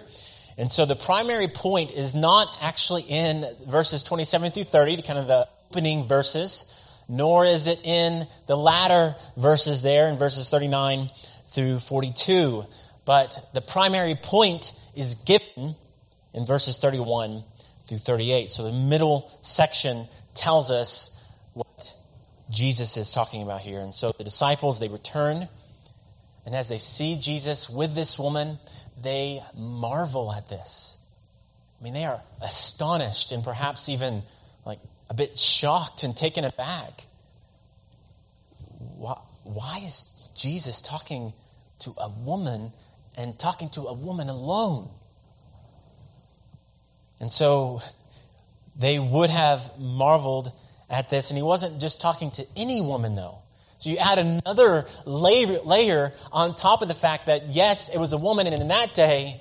And 0.57 0.71
so, 0.71 0.85
the 0.85 0.95
primary 0.95 1.47
point 1.47 1.91
is 1.93 2.15
not 2.15 2.47
actually 2.61 3.03
in 3.03 3.45
verses 3.67 4.03
27 4.03 4.51
through 4.51 4.63
30, 4.63 5.01
kind 5.01 5.19
of 5.19 5.27
the 5.27 5.47
opening 5.71 6.07
verses, 6.07 6.71
nor 7.09 7.45
is 7.45 7.67
it 7.67 7.81
in 7.83 8.23
the 8.47 8.55
latter 8.55 9.15
verses 9.37 9.81
there 9.81 10.07
in 10.07 10.17
verses 10.17 10.49
39 10.49 11.09
through 11.55 11.79
42. 11.79 12.63
But 13.05 13.39
the 13.53 13.61
primary 13.61 14.15
point 14.21 14.71
is 14.95 15.15
given 15.15 15.75
in 16.33 16.45
verses 16.45 16.77
31 16.77 17.43
through 17.85 17.97
38. 17.97 18.49
So, 18.49 18.63
the 18.63 18.87
middle 18.87 19.29
section 19.41 20.05
tells 20.33 20.69
us 20.69 21.23
what 21.53 21.95
Jesus 22.51 22.97
is 22.97 23.11
talking 23.13 23.41
about 23.41 23.61
here. 23.61 23.79
And 23.79 23.93
so 23.93 24.11
the 24.11 24.23
disciples, 24.23 24.79
they 24.79 24.89
return, 24.89 25.47
and 26.45 26.53
as 26.53 26.69
they 26.69 26.77
see 26.77 27.17
Jesus 27.19 27.69
with 27.69 27.95
this 27.95 28.19
woman, 28.19 28.59
they 29.01 29.39
marvel 29.57 30.31
at 30.31 30.47
this. 30.47 31.03
I 31.79 31.83
mean, 31.83 31.93
they 31.93 32.05
are 32.05 32.21
astonished 32.41 33.31
and 33.31 33.43
perhaps 33.43 33.89
even 33.89 34.21
like 34.65 34.79
a 35.09 35.13
bit 35.13 35.37
shocked 35.37 36.03
and 36.03 36.15
taken 36.15 36.43
aback. 36.43 37.05
Why, 38.97 39.19
why 39.43 39.81
is 39.83 40.29
Jesus 40.35 40.81
talking 40.81 41.33
to 41.85 41.91
a 41.99 42.09
woman 42.09 42.71
and 43.17 43.39
talking 43.39 43.69
to 43.69 43.81
a 43.81 43.93
woman 43.93 44.29
alone? 44.29 44.89
And 47.19 47.31
so 47.31 47.79
they 48.75 48.99
would 48.99 49.29
have 49.29 49.79
marveled 49.79 50.51
at 50.89 51.09
this, 51.09 51.31
and 51.31 51.37
he 51.37 51.43
wasn't 51.43 51.81
just 51.81 52.01
talking 52.01 52.29
to 52.31 52.45
any 52.55 52.81
woman, 52.81 53.15
though. 53.15 53.39
So 53.77 53.89
you 53.89 53.97
add 53.97 54.19
another 54.19 54.85
layer, 55.05 55.59
layer 55.63 56.13
on 56.31 56.55
top 56.55 56.81
of 56.81 56.87
the 56.87 56.93
fact 56.93 57.27
that, 57.27 57.43
yes, 57.49 57.93
it 57.93 57.99
was 57.99 58.13
a 58.13 58.17
woman, 58.17 58.47
and 58.47 58.61
in 58.61 58.67
that 58.67 58.93
day, 58.93 59.39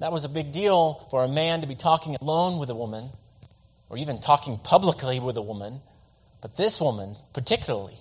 that 0.00 0.12
was 0.12 0.24
a 0.24 0.28
big 0.28 0.52
deal 0.52 0.94
for 1.10 1.24
a 1.24 1.28
man 1.28 1.62
to 1.62 1.66
be 1.66 1.74
talking 1.74 2.16
alone 2.20 2.58
with 2.58 2.70
a 2.70 2.74
woman, 2.74 3.08
or 3.88 3.96
even 3.96 4.20
talking 4.20 4.58
publicly 4.58 5.20
with 5.20 5.36
a 5.36 5.42
woman. 5.42 5.80
But 6.42 6.56
this 6.56 6.80
woman, 6.80 7.14
particularly, 7.32 7.96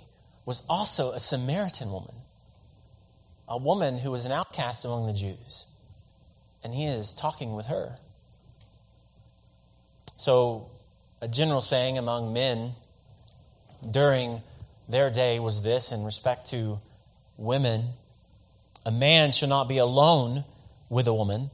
was 0.45 0.65
also 0.69 1.11
a 1.11 1.19
Samaritan 1.19 1.91
woman, 1.91 2.15
a 3.47 3.57
woman 3.57 3.99
who 3.99 4.11
was 4.11 4.25
an 4.25 4.31
outcast 4.31 4.85
among 4.85 5.05
the 5.07 5.13
Jews. 5.13 5.71
And 6.63 6.73
he 6.73 6.85
is 6.85 7.13
talking 7.13 7.55
with 7.55 7.67
her. 7.67 7.95
So 10.17 10.69
a 11.21 11.27
general 11.27 11.61
saying 11.61 11.97
among 11.97 12.33
men 12.33 12.71
during 13.91 14.41
their 14.89 15.11
day 15.11 15.39
was 15.39 15.63
this 15.63 15.91
in 15.91 16.03
respect 16.03 16.47
to 16.47 16.79
women 17.37 17.81
a 18.85 18.91
man 18.91 19.31
shall 19.31 19.49
not 19.49 19.67
be 19.67 19.79
alone 19.79 20.43
with 20.89 21.07
a 21.07 21.13
woman 21.13 21.49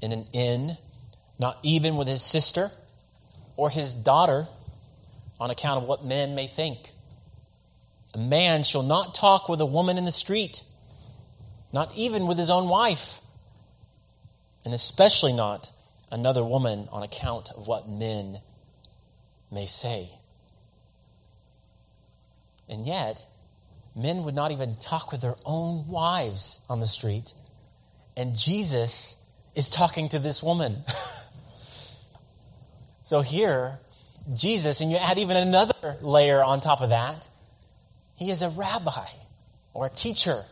in 0.00 0.12
an 0.12 0.24
inn, 0.32 0.76
not 1.38 1.58
even 1.62 1.96
with 1.96 2.06
his 2.06 2.22
sister 2.22 2.70
or 3.56 3.70
his 3.70 3.94
daughter, 3.94 4.46
on 5.40 5.50
account 5.50 5.82
of 5.82 5.88
what 5.88 6.04
men 6.04 6.34
may 6.34 6.46
think. 6.46 6.92
A 8.14 8.18
man 8.18 8.62
shall 8.62 8.82
not 8.82 9.14
talk 9.14 9.48
with 9.48 9.60
a 9.60 9.66
woman 9.66 9.98
in 9.98 10.04
the 10.04 10.12
street, 10.12 10.62
not 11.76 11.94
even 11.94 12.26
with 12.26 12.38
his 12.38 12.48
own 12.48 12.70
wife, 12.70 13.20
and 14.64 14.72
especially 14.72 15.34
not 15.34 15.70
another 16.10 16.42
woman 16.42 16.88
on 16.90 17.02
account 17.02 17.50
of 17.54 17.68
what 17.68 17.86
men 17.86 18.38
may 19.52 19.66
say. 19.66 20.08
And 22.66 22.86
yet, 22.86 23.26
men 23.94 24.24
would 24.24 24.34
not 24.34 24.52
even 24.52 24.76
talk 24.76 25.12
with 25.12 25.20
their 25.20 25.34
own 25.44 25.86
wives 25.86 26.64
on 26.70 26.80
the 26.80 26.86
street. 26.86 27.34
And 28.16 28.34
Jesus 28.34 29.30
is 29.54 29.68
talking 29.68 30.08
to 30.08 30.18
this 30.18 30.42
woman. 30.42 30.76
so 33.04 33.20
here, 33.20 33.80
Jesus, 34.32 34.80
and 34.80 34.90
you 34.90 34.96
add 34.96 35.18
even 35.18 35.36
another 35.36 35.98
layer 36.00 36.42
on 36.42 36.60
top 36.60 36.80
of 36.80 36.88
that, 36.88 37.28
he 38.16 38.30
is 38.30 38.40
a 38.40 38.48
rabbi 38.48 39.08
or 39.74 39.84
a 39.84 39.90
teacher. 39.90 40.44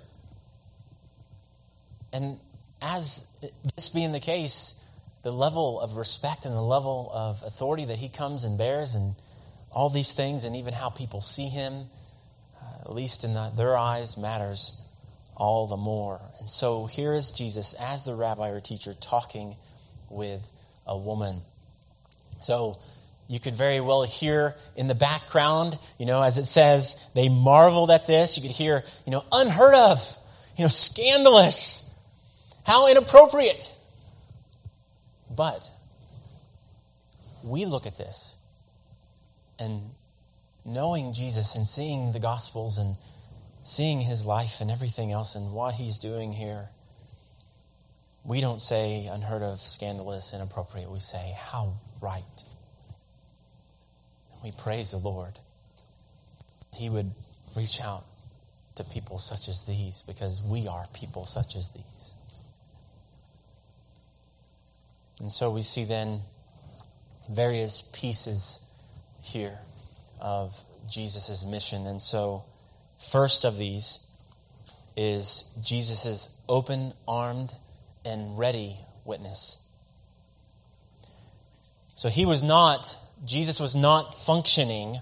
And 2.15 2.39
as 2.81 3.39
this 3.77 3.91
being 3.91 4.13
the 4.13 4.21
case, 4.21 4.89
the 5.23 5.33
level 5.33 5.81
of 5.81 5.97
respect 5.97 6.47
and 6.47 6.55
the 6.55 6.63
level 6.63 7.11
of 7.13 7.43
authority 7.45 7.85
that 7.87 7.99
he 7.99 8.09
comes 8.09 8.45
and 8.45 8.57
bears, 8.57 8.95
and 8.95 9.15
all 9.73 9.91
these 9.91 10.13
things, 10.13 10.45
and 10.45 10.55
even 10.55 10.73
how 10.73 10.89
people 10.89 11.21
see 11.21 11.49
him, 11.49 11.73
uh, 12.63 12.83
at 12.87 12.93
least 12.95 13.25
in 13.25 13.35
the, 13.35 13.51
their 13.57 13.77
eyes, 13.77 14.17
matters 14.17 14.81
all 15.37 15.67
the 15.67 15.77
more. 15.77 16.21
And 16.39 16.49
so 16.49 16.87
here 16.87 17.13
is 17.13 17.33
Jesus 17.33 17.75
as 17.81 18.05
the 18.05 18.15
rabbi 18.15 18.51
or 18.51 18.61
teacher 18.61 18.95
talking 19.01 19.57
with 20.09 20.47
a 20.87 20.97
woman. 20.97 21.41
So 22.39 22.79
you 23.29 23.41
could 23.41 23.55
very 23.55 23.81
well 23.81 24.05
hear 24.05 24.55
in 24.77 24.87
the 24.87 24.95
background, 24.95 25.79
you 25.99 26.07
know, 26.07 26.23
as 26.23 26.39
it 26.39 26.45
says, 26.45 27.11
they 27.15 27.29
marveled 27.29 27.91
at 27.91 28.07
this. 28.07 28.37
You 28.37 28.43
could 28.43 28.55
hear, 28.55 28.85
you 29.07 29.13
know, 29.13 29.25
unheard 29.33 29.75
of, 29.75 30.19
you 30.57 30.65
know, 30.65 30.69
scandalous, 30.69 31.94
how 32.65 32.91
inappropriate. 32.91 33.77
But 35.37 35.71
we 37.43 37.65
look 37.65 37.87
at 37.87 37.97
this 37.99 38.37
and 39.59 39.81
knowing 40.65 41.13
Jesus 41.13 41.55
and 41.57 41.67
seeing 41.67 42.13
the 42.13 42.21
Gospels 42.21 42.79
and 42.79 42.97
seeing 43.63 44.01
his 44.01 44.25
life 44.25 44.61
and 44.61 44.71
everything 44.71 45.13
else 45.13 45.35
and 45.35 45.53
what 45.53 45.75
he's 45.75 45.99
doing 45.99 46.33
here, 46.33 46.69
we 48.25 48.41
don't 48.41 48.61
say 48.61 49.07
unheard 49.07 49.43
of, 49.43 49.59
scandalous, 49.59 50.33
inappropriate. 50.35 50.91
We 50.91 50.99
say, 50.99 51.35
how 51.37 51.75
right. 52.01 52.23
We 54.43 54.53
praise 54.53 54.93
the 54.93 54.99
Lord. 54.99 55.39
He 56.75 56.89
would 56.89 57.13
reach 57.55 57.81
out 57.83 58.05
to 58.77 58.85
people 58.85 59.19
such 59.19 59.49
as 59.49 59.65
these 59.67 60.03
because 60.03 60.43
we 60.43 60.67
are 60.67 60.87
people 60.93 61.27
such 61.27 61.57
as 61.57 61.69
these. 61.69 62.15
And 65.21 65.31
so 65.31 65.51
we 65.51 65.63
see 65.63 65.85
then 65.85 66.21
various 67.31 67.83
pieces 67.95 68.71
here 69.23 69.59
of 70.21 70.59
Jesus' 70.89 71.45
mission. 71.47 71.87
And 71.87 72.01
so, 72.01 72.45
first 72.99 73.45
of 73.45 73.57
these 73.57 74.11
is 74.97 75.57
Jesus' 75.65 76.43
open 76.49 76.93
armed 77.09 77.55
and 78.05 78.39
ready 78.39 78.77
witness. 79.05 79.67
So 81.95 82.09
he 82.09 82.27
was 82.27 82.43
not, 82.43 82.97
Jesus 83.25 83.61
was 83.61 83.75
not 83.77 84.15
functioning 84.15 84.99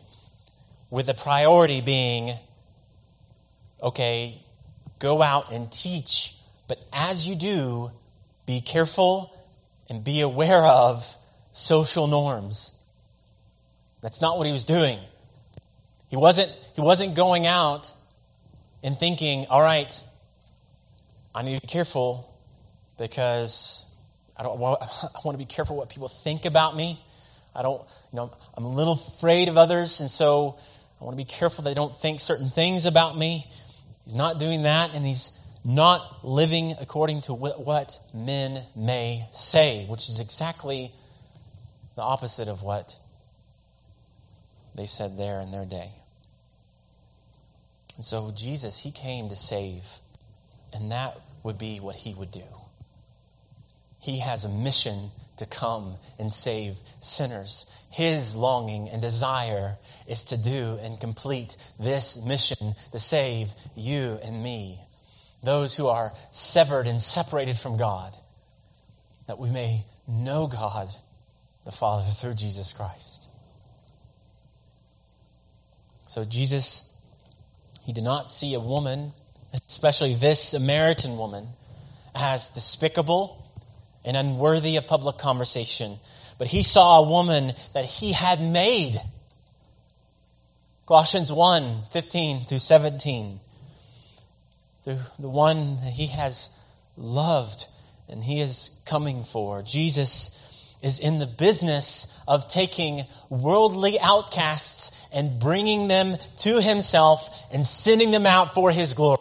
with 0.90 1.06
the 1.06 1.14
priority 1.14 1.80
being, 1.80 2.32
okay, 3.82 4.36
go 4.98 5.22
out 5.22 5.50
and 5.50 5.72
teach, 5.72 6.36
but 6.68 6.78
as 6.92 7.28
you 7.28 7.34
do, 7.34 7.90
be 8.46 8.60
careful 8.60 9.34
and 9.92 10.02
be 10.02 10.22
aware 10.22 10.62
of 10.62 11.06
social 11.52 12.06
norms. 12.06 12.82
That's 14.00 14.22
not 14.22 14.38
what 14.38 14.46
he 14.46 14.52
was 14.52 14.64
doing. 14.64 14.98
He 16.08 16.16
wasn't, 16.16 16.48
he 16.74 16.80
wasn't 16.80 17.14
going 17.14 17.46
out 17.46 17.92
and 18.82 18.96
thinking, 18.96 19.44
all 19.50 19.60
right, 19.60 20.00
I 21.34 21.42
need 21.42 21.56
to 21.56 21.60
be 21.60 21.70
careful 21.70 22.34
because 22.98 23.94
I 24.34 24.42
don't 24.42 24.58
want, 24.58 24.80
I 25.02 25.18
want 25.26 25.34
to 25.34 25.38
be 25.38 25.44
careful 25.44 25.76
what 25.76 25.90
people 25.90 26.08
think 26.08 26.46
about 26.46 26.74
me. 26.74 26.98
I 27.54 27.60
don't, 27.60 27.82
you 28.12 28.16
know, 28.16 28.30
I'm 28.56 28.64
a 28.64 28.72
little 28.72 28.94
afraid 28.94 29.48
of 29.48 29.58
others, 29.58 30.00
and 30.00 30.10
so 30.10 30.56
I 31.02 31.04
want 31.04 31.18
to 31.18 31.22
be 31.22 31.28
careful 31.28 31.64
they 31.64 31.74
don't 31.74 31.94
think 31.94 32.20
certain 32.20 32.48
things 32.48 32.86
about 32.86 33.18
me. 33.18 33.44
He's 34.04 34.14
not 34.14 34.40
doing 34.40 34.62
that, 34.62 34.94
and 34.94 35.04
he's 35.04 35.38
not 35.64 36.24
living 36.24 36.74
according 36.80 37.20
to 37.22 37.34
what 37.34 37.98
men 38.14 38.62
may 38.74 39.24
say, 39.30 39.84
which 39.88 40.08
is 40.08 40.20
exactly 40.20 40.92
the 41.94 42.02
opposite 42.02 42.48
of 42.48 42.62
what 42.62 42.98
they 44.74 44.86
said 44.86 45.16
there 45.16 45.40
in 45.40 45.52
their 45.52 45.64
day. 45.64 45.90
And 47.96 48.04
so 48.04 48.32
Jesus, 48.34 48.80
he 48.80 48.90
came 48.90 49.28
to 49.28 49.36
save, 49.36 49.84
and 50.72 50.90
that 50.90 51.16
would 51.42 51.58
be 51.58 51.78
what 51.78 51.96
he 51.96 52.14
would 52.14 52.32
do. 52.32 52.42
He 54.00 54.18
has 54.18 54.44
a 54.44 54.48
mission 54.48 55.10
to 55.36 55.46
come 55.46 55.94
and 56.18 56.32
save 56.32 56.76
sinners. 57.00 57.72
His 57.90 58.34
longing 58.34 58.88
and 58.88 59.00
desire 59.00 59.76
is 60.08 60.24
to 60.24 60.42
do 60.42 60.78
and 60.82 60.98
complete 60.98 61.56
this 61.78 62.24
mission 62.24 62.74
to 62.90 62.98
save 62.98 63.52
you 63.76 64.18
and 64.24 64.42
me, 64.42 64.78
those 65.42 65.76
who 65.76 65.88
are 65.88 66.12
severed 66.30 66.86
and 66.86 67.00
separated 67.00 67.56
from 67.56 67.76
God, 67.76 68.16
that 69.26 69.38
we 69.38 69.50
may 69.50 69.84
know 70.08 70.46
God 70.46 70.88
the 71.64 71.72
Father 71.72 72.10
through 72.10 72.34
Jesus 72.34 72.72
Christ. 72.72 73.28
So, 76.06 76.24
Jesus, 76.24 77.00
he 77.84 77.92
did 77.92 78.04
not 78.04 78.30
see 78.30 78.54
a 78.54 78.60
woman, 78.60 79.12
especially 79.68 80.14
this 80.14 80.40
Samaritan 80.40 81.16
woman, 81.16 81.46
as 82.14 82.50
despicable 82.50 83.50
and 84.04 84.16
unworthy 84.16 84.76
of 84.76 84.86
public 84.86 85.16
conversation. 85.18 85.96
But 86.38 86.48
he 86.48 86.62
saw 86.62 86.98
a 86.98 87.08
woman 87.08 87.52
that 87.72 87.84
he 87.84 88.12
had 88.12 88.40
made. 88.40 88.96
Colossians 90.86 91.32
1 91.32 91.84
15 91.90 92.40
through 92.40 92.58
17. 92.58 93.40
Through 94.82 94.98
the 95.18 95.28
one 95.28 95.76
that 95.82 95.92
he 95.92 96.08
has 96.08 96.60
loved 96.96 97.66
and 98.08 98.22
he 98.22 98.40
is 98.40 98.82
coming 98.86 99.24
for. 99.24 99.62
Jesus 99.62 100.76
is 100.82 100.98
in 100.98 101.18
the 101.18 101.26
business 101.26 102.20
of 102.26 102.48
taking 102.48 103.02
worldly 103.30 103.98
outcasts 104.02 105.06
and 105.14 105.38
bringing 105.40 105.88
them 105.88 106.16
to 106.38 106.60
himself 106.60 107.46
and 107.54 107.64
sending 107.64 108.10
them 108.10 108.26
out 108.26 108.54
for 108.54 108.70
his 108.70 108.94
glory. 108.94 109.18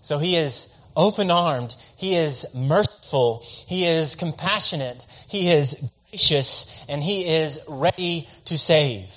So 0.00 0.18
he 0.18 0.36
is 0.36 0.76
open 0.96 1.30
armed, 1.30 1.76
he 1.96 2.16
is 2.16 2.54
merciful, 2.54 3.42
he 3.68 3.84
is 3.84 4.16
compassionate, 4.16 5.06
he 5.28 5.50
is 5.50 5.92
gracious, 6.10 6.84
and 6.88 7.02
he 7.02 7.22
is 7.22 7.60
ready 7.68 8.26
to 8.46 8.56
save. 8.56 9.14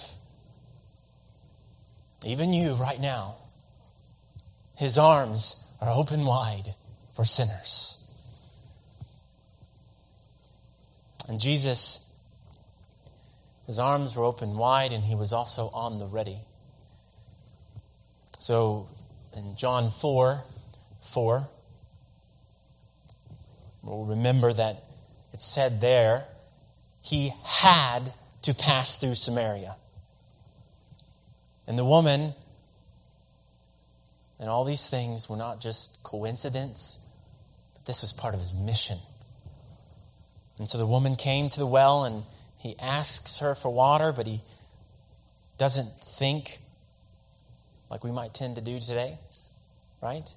Even 2.25 2.53
you 2.53 2.75
right 2.75 2.99
now, 2.99 3.35
his 4.83 4.97
arms 4.97 5.65
are 5.79 5.89
open 5.89 6.25
wide 6.25 6.75
for 7.13 7.23
sinners. 7.23 8.05
And 11.29 11.39
Jesus, 11.39 12.19
his 13.65 13.79
arms 13.79 14.17
were 14.17 14.25
open 14.25 14.57
wide 14.57 14.91
and 14.91 15.05
he 15.05 15.15
was 15.15 15.31
also 15.31 15.69
on 15.73 15.99
the 15.99 16.05
ready. 16.05 16.35
So 18.39 18.87
in 19.37 19.55
John 19.55 19.89
4 19.89 20.43
4, 21.01 21.47
we'll 23.83 24.03
remember 24.03 24.51
that 24.51 24.83
it 25.31 25.39
said 25.39 25.79
there, 25.79 26.25
he 27.01 27.29
had 27.45 28.09
to 28.41 28.53
pass 28.53 28.97
through 28.97 29.15
Samaria. 29.15 29.77
And 31.69 31.79
the 31.79 31.85
woman 31.85 32.33
and 34.43 34.49
all 34.49 34.65
these 34.65 34.89
things 34.89 35.29
were 35.29 35.37
not 35.37 35.61
just 35.61 36.03
coincidence, 36.03 37.07
but 37.73 37.85
this 37.85 38.01
was 38.01 38.11
part 38.11 38.33
of 38.33 38.41
his 38.41 38.53
mission. 38.53 38.97
And 40.59 40.67
so 40.67 40.77
the 40.77 40.85
woman 40.85 41.15
came 41.15 41.47
to 41.47 41.59
the 41.61 41.65
well 41.65 42.03
and 42.03 42.23
he 42.59 42.75
asks 42.77 43.39
her 43.39 43.55
for 43.55 43.73
water, 43.73 44.11
but 44.11 44.27
he 44.27 44.41
doesn't 45.57 45.87
think 45.87 46.57
like 47.89 48.03
we 48.03 48.11
might 48.11 48.33
tend 48.33 48.57
to 48.57 48.61
do 48.61 48.79
today, 48.79 49.17
right? 50.01 50.29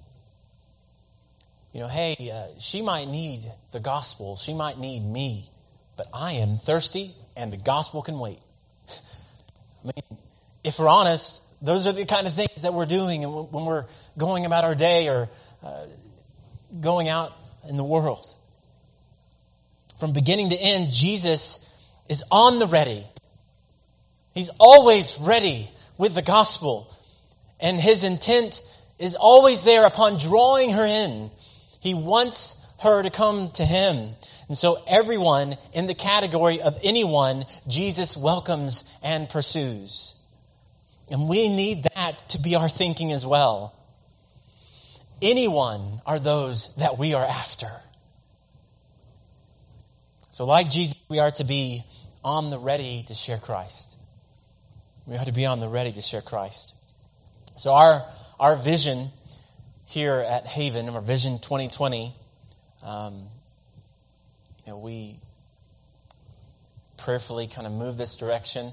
You 1.73 1.81
know, 1.81 1.89
hey, 1.89 2.15
uh, 2.33 2.57
she 2.57 2.81
might 2.81 3.09
need 3.09 3.41
the 3.73 3.81
gospel, 3.81 4.37
she 4.37 4.53
might 4.53 4.77
need 4.77 5.01
me, 5.01 5.49
but 5.97 6.07
I 6.13 6.31
am 6.31 6.55
thirsty 6.55 7.11
and 7.35 7.51
the 7.51 7.57
gospel 7.57 8.01
can 8.01 8.19
wait. 8.19 8.39
I 9.83 9.87
mean, 9.87 10.19
if 10.63 10.79
we're 10.79 10.87
honest, 10.87 11.46
those 11.61 11.87
are 11.87 11.93
the 11.93 12.05
kind 12.05 12.27
of 12.27 12.33
things 12.33 12.61
that 12.61 12.73
we're 12.73 12.85
doing 12.85 13.23
when 13.23 13.65
we're 13.65 13.85
going 14.17 14.45
about 14.45 14.63
our 14.63 14.75
day 14.75 15.09
or 15.09 15.29
uh, 15.63 15.85
going 16.79 17.09
out 17.09 17.31
in 17.69 17.77
the 17.77 17.83
world 17.83 18.35
from 19.99 20.13
beginning 20.13 20.49
to 20.49 20.57
end, 20.59 20.91
Jesus 20.91 21.91
is 22.09 22.23
on 22.31 22.59
the 22.59 22.67
ready. 22.67 23.03
He's 24.33 24.51
always 24.59 25.19
ready 25.19 25.67
with 25.97 26.13
the 26.13 26.21
gospel. 26.21 26.93
And 27.59 27.77
his 27.77 28.03
intent 28.03 28.61
is 28.99 29.15
always 29.15 29.63
there 29.63 29.85
upon 29.85 30.19
drawing 30.19 30.71
her 30.71 30.85
in. 30.85 31.31
He 31.81 31.95
wants 31.95 32.71
her 32.83 33.01
to 33.01 33.09
come 33.09 33.49
to 33.55 33.63
him. 33.65 34.09
And 34.47 34.57
so, 34.57 34.77
everyone 34.87 35.55
in 35.73 35.87
the 35.87 35.95
category 35.95 36.61
of 36.61 36.77
anyone, 36.83 37.43
Jesus 37.67 38.15
welcomes 38.15 38.95
and 39.03 39.27
pursues. 39.27 40.16
And 41.09 41.29
we 41.29 41.49
need 41.49 41.83
that 41.95 42.19
to 42.29 42.41
be 42.41 42.55
our 42.55 42.69
thinking 42.69 43.11
as 43.11 43.25
well. 43.25 43.73
Anyone 45.21 46.01
are 46.05 46.19
those 46.19 46.75
that 46.75 46.97
we 46.97 47.13
are 47.13 47.25
after. 47.25 47.71
So, 50.31 50.45
like 50.45 50.69
Jesus, 50.69 51.05
we 51.09 51.19
are 51.19 51.31
to 51.31 51.43
be 51.43 51.81
on 52.23 52.49
the 52.49 52.59
ready 52.59 53.03
to 53.07 53.13
share 53.13 53.37
Christ. 53.37 53.97
We 55.07 55.15
are 55.15 55.25
to 55.25 55.31
be 55.31 55.45
on 55.45 55.59
the 55.59 55.67
ready 55.67 55.91
to 55.93 56.01
share 56.01 56.21
Christ. 56.21 56.75
So, 57.55 57.73
our, 57.73 58.05
our 58.39 58.55
vision 58.55 59.07
here 59.87 60.19
at 60.19 60.45
Haven, 60.45 60.89
our 60.89 61.01
Vision 61.01 61.39
2020, 61.41 62.13
um, 62.83 63.13
you 64.65 64.73
know, 64.73 64.77
we 64.77 65.15
prayerfully 66.97 67.47
kind 67.47 67.65
of 67.65 67.73
move 67.73 67.97
this 67.97 68.15
direction. 68.15 68.71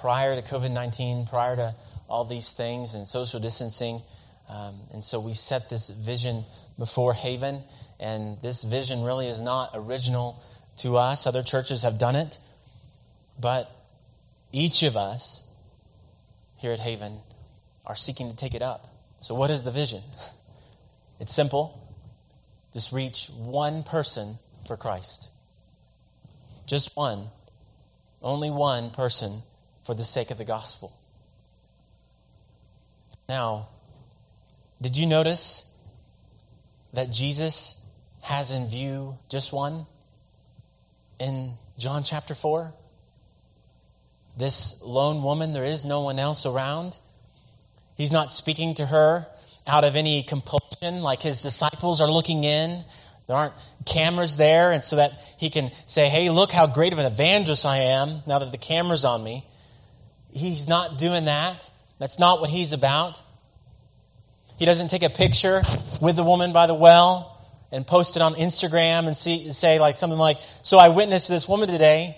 Prior 0.00 0.40
to 0.40 0.42
COVID 0.42 0.72
19, 0.72 1.26
prior 1.26 1.56
to 1.56 1.74
all 2.08 2.24
these 2.24 2.50
things 2.50 2.94
and 2.94 3.06
social 3.06 3.40
distancing. 3.40 4.00
Um, 4.48 4.74
and 4.92 5.04
so 5.04 5.20
we 5.20 5.34
set 5.34 5.68
this 5.68 5.90
vision 5.90 6.44
before 6.78 7.14
Haven. 7.14 7.60
And 8.00 8.40
this 8.42 8.62
vision 8.64 9.02
really 9.02 9.28
is 9.28 9.42
not 9.42 9.70
original 9.74 10.42
to 10.78 10.96
us. 10.96 11.26
Other 11.26 11.42
churches 11.42 11.82
have 11.82 11.98
done 11.98 12.16
it. 12.16 12.38
But 13.40 13.70
each 14.52 14.82
of 14.82 14.96
us 14.96 15.54
here 16.58 16.72
at 16.72 16.78
Haven 16.78 17.18
are 17.86 17.96
seeking 17.96 18.30
to 18.30 18.36
take 18.36 18.54
it 18.54 18.62
up. 18.62 18.86
So, 19.20 19.34
what 19.34 19.50
is 19.50 19.64
the 19.64 19.70
vision? 19.70 20.00
It's 21.20 21.34
simple 21.34 21.88
just 22.72 22.92
reach 22.92 23.28
one 23.38 23.82
person 23.82 24.36
for 24.66 24.76
Christ. 24.76 25.32
Just 26.66 26.96
one. 26.96 27.24
Only 28.22 28.50
one 28.50 28.90
person 28.90 29.42
for 29.84 29.94
the 29.94 30.02
sake 30.02 30.30
of 30.30 30.38
the 30.38 30.44
gospel. 30.44 30.92
Now, 33.28 33.68
did 34.80 34.96
you 34.96 35.06
notice 35.06 35.78
that 36.92 37.12
Jesus 37.12 37.92
has 38.22 38.50
in 38.50 38.66
view 38.66 39.18
just 39.28 39.52
one 39.52 39.86
in 41.20 41.52
John 41.78 42.02
chapter 42.02 42.34
4? 42.34 42.72
This 44.36 44.82
lone 44.84 45.22
woman, 45.22 45.52
there 45.52 45.64
is 45.64 45.84
no 45.84 46.02
one 46.02 46.18
else 46.18 46.46
around. 46.46 46.96
He's 47.96 48.12
not 48.12 48.30
speaking 48.30 48.74
to 48.74 48.86
her 48.86 49.26
out 49.66 49.84
of 49.84 49.96
any 49.96 50.22
compulsion, 50.22 51.02
like 51.02 51.22
his 51.22 51.42
disciples 51.42 52.00
are 52.00 52.10
looking 52.10 52.44
in. 52.44 52.82
There 53.26 53.36
aren't 53.36 53.52
cameras 53.88 54.36
there, 54.36 54.72
and 54.72 54.84
so 54.84 54.96
that 54.96 55.12
he 55.38 55.50
can 55.50 55.70
say, 55.86 56.08
Hey, 56.08 56.30
look 56.30 56.52
how 56.52 56.66
great 56.66 56.92
of 56.92 56.98
an 56.98 57.06
evangelist 57.06 57.66
I 57.66 57.78
am 57.78 58.22
now 58.26 58.38
that 58.38 58.52
the 58.52 58.58
camera's 58.58 59.04
on 59.04 59.24
me. 59.24 59.44
He's 60.32 60.68
not 60.68 60.98
doing 60.98 61.24
that. 61.24 61.70
That's 61.98 62.18
not 62.18 62.40
what 62.40 62.50
he's 62.50 62.72
about. 62.72 63.22
He 64.58 64.64
doesn't 64.64 64.88
take 64.88 65.02
a 65.02 65.10
picture 65.10 65.62
with 66.00 66.16
the 66.16 66.24
woman 66.24 66.52
by 66.52 66.66
the 66.66 66.74
well 66.74 67.34
and 67.70 67.86
post 67.86 68.16
it 68.16 68.22
on 68.22 68.34
Instagram 68.34 69.06
and 69.06 69.16
see, 69.16 69.52
say 69.52 69.78
like 69.78 69.96
something 69.96 70.18
like, 70.18 70.38
"So 70.62 70.78
I 70.78 70.88
witnessed 70.88 71.28
this 71.28 71.48
woman 71.48 71.68
today." 71.68 72.16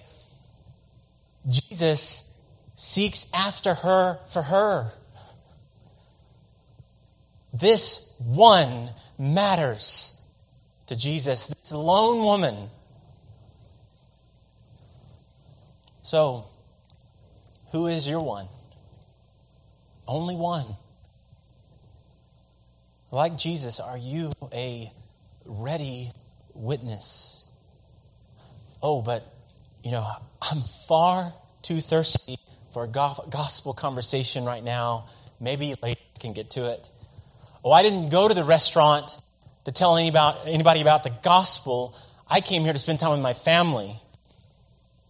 Jesus 1.48 2.38
seeks 2.74 3.32
after 3.34 3.74
her 3.74 4.18
for 4.28 4.42
her. 4.42 4.92
This 7.52 8.14
one 8.24 8.90
matters 9.18 10.19
to 10.90 10.98
Jesus. 10.98 11.46
This 11.46 11.72
lone 11.72 12.18
woman. 12.18 12.68
So, 16.02 16.46
who 17.70 17.86
is 17.86 18.08
your 18.08 18.20
one? 18.20 18.46
Only 20.08 20.34
one. 20.34 20.66
Like 23.12 23.38
Jesus, 23.38 23.78
are 23.78 23.96
you 23.96 24.32
a 24.52 24.90
ready 25.44 26.10
witness? 26.54 27.54
Oh, 28.82 29.00
but, 29.00 29.24
you 29.84 29.92
know, 29.92 30.04
I'm 30.42 30.62
far 30.88 31.32
too 31.62 31.78
thirsty 31.78 32.36
for 32.72 32.82
a 32.82 32.88
gospel 32.88 33.74
conversation 33.74 34.44
right 34.44 34.64
now. 34.64 35.04
Maybe 35.40 35.72
later 35.82 36.00
I 36.16 36.18
can 36.18 36.32
get 36.32 36.50
to 36.50 36.72
it. 36.72 36.90
Oh, 37.64 37.70
I 37.70 37.84
didn't 37.84 38.08
go 38.08 38.26
to 38.26 38.34
the 38.34 38.44
restaurant 38.44 39.19
to 39.70 39.74
tell 39.74 39.96
anybody 39.96 40.80
about 40.80 41.04
the 41.04 41.12
gospel. 41.22 41.96
I 42.28 42.40
came 42.40 42.62
here 42.62 42.72
to 42.72 42.78
spend 42.78 42.98
time 42.98 43.12
with 43.12 43.20
my 43.20 43.34
family. 43.34 43.94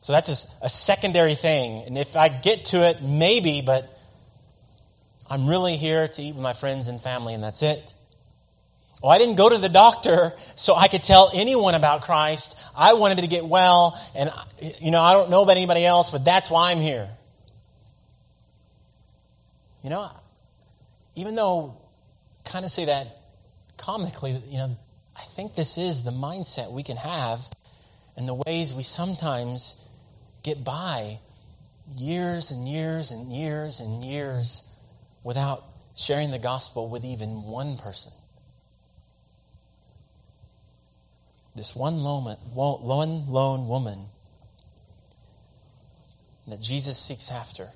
So 0.03 0.13
that's 0.13 0.61
a, 0.61 0.67
a 0.67 0.69
secondary 0.69 1.35
thing. 1.35 1.83
And 1.87 1.97
if 1.97 2.15
I 2.15 2.29
get 2.29 2.67
to 2.67 2.87
it, 2.87 3.01
maybe, 3.03 3.63
but 3.65 3.89
I'm 5.31 5.49
really 5.49 5.77
here 5.77 6.07
to 6.07 6.23
eat 6.23 6.35
with 6.35 6.43
my 6.43 6.53
friends 6.53 6.89
and 6.89 7.01
family, 7.01 7.33
and 7.33 7.43
that's 7.43 7.63
it. 7.63 7.95
Oh, 9.03 9.09
I 9.09 9.17
didn't 9.17 9.37
go 9.37 9.49
to 9.49 9.57
the 9.57 9.71
doctor 9.71 10.33
so 10.57 10.75
I 10.75 10.89
could 10.89 11.03
tell 11.03 11.31
anyone 11.35 11.75
about 11.75 12.03
Christ. 12.03 12.63
I 12.77 12.93
wanted 12.95 13.19
to 13.19 13.29
get 13.29 13.47
well, 13.47 13.99
and 14.15 14.31
you 14.79 14.91
know, 14.91 15.01
I 15.01 15.15
don't 15.15 15.31
know 15.31 15.43
about 15.43 15.57
anybody 15.57 15.87
else, 15.87 16.11
but 16.11 16.23
that's 16.23 16.51
why 16.51 16.71
I'm 16.71 16.79
here. 16.79 17.09
You 19.83 19.89
know, 19.89 20.11
even 21.15 21.35
though 21.35 21.77
kind 22.45 22.67
of 22.67 22.71
say 22.71 22.85
that 22.87 23.20
comically, 23.81 24.33
you 24.47 24.59
know, 24.59 24.77
I 25.17 25.23
think 25.23 25.55
this 25.55 25.79
is 25.79 26.05
the 26.05 26.11
mindset 26.11 26.73
we 26.73 26.83
can 26.83 26.97
have 26.97 27.41
and 28.17 28.29
the 28.29 28.43
ways 28.47 28.75
we 28.75 28.83
sometimes 28.83 29.89
get 30.43 30.65
by 30.65 31.19
years 31.97 32.51
and 32.51 32.69
years 32.69 33.11
and 33.11 33.33
years 33.33 33.81
and 33.81 34.05
years 34.05 34.69
without 35.25 35.65
sharing 35.97 36.31
the 36.31 36.39
gospel 36.39 36.89
with 36.89 37.05
even 37.05 37.43
one 37.45 37.79
person. 37.79 38.13
This 41.57 41.75
one 41.75 41.99
lone, 41.99 42.37
one 42.55 43.27
lone 43.27 43.67
woman 43.67 44.07
that 46.47 46.61
Jesus 46.61 46.99
seeks 46.99 47.31
after. 47.31 47.69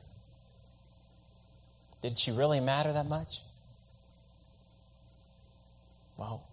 Did 2.02 2.18
she 2.18 2.30
really 2.30 2.60
matter 2.60 2.92
that 2.92 3.06
much? 3.06 3.40
Well, 6.16 6.46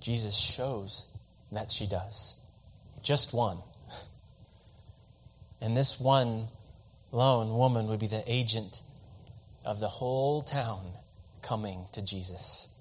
Jesus 0.00 0.36
shows 0.36 1.16
that 1.52 1.70
she 1.70 1.86
does. 1.86 2.44
Just 3.02 3.32
one. 3.32 3.58
And 5.60 5.76
this 5.76 6.00
one 6.00 6.44
lone 7.12 7.56
woman 7.56 7.86
would 7.88 8.00
be 8.00 8.06
the 8.06 8.22
agent 8.26 8.80
of 9.64 9.80
the 9.80 9.88
whole 9.88 10.42
town 10.42 10.80
coming 11.42 11.86
to 11.92 12.04
Jesus. 12.04 12.78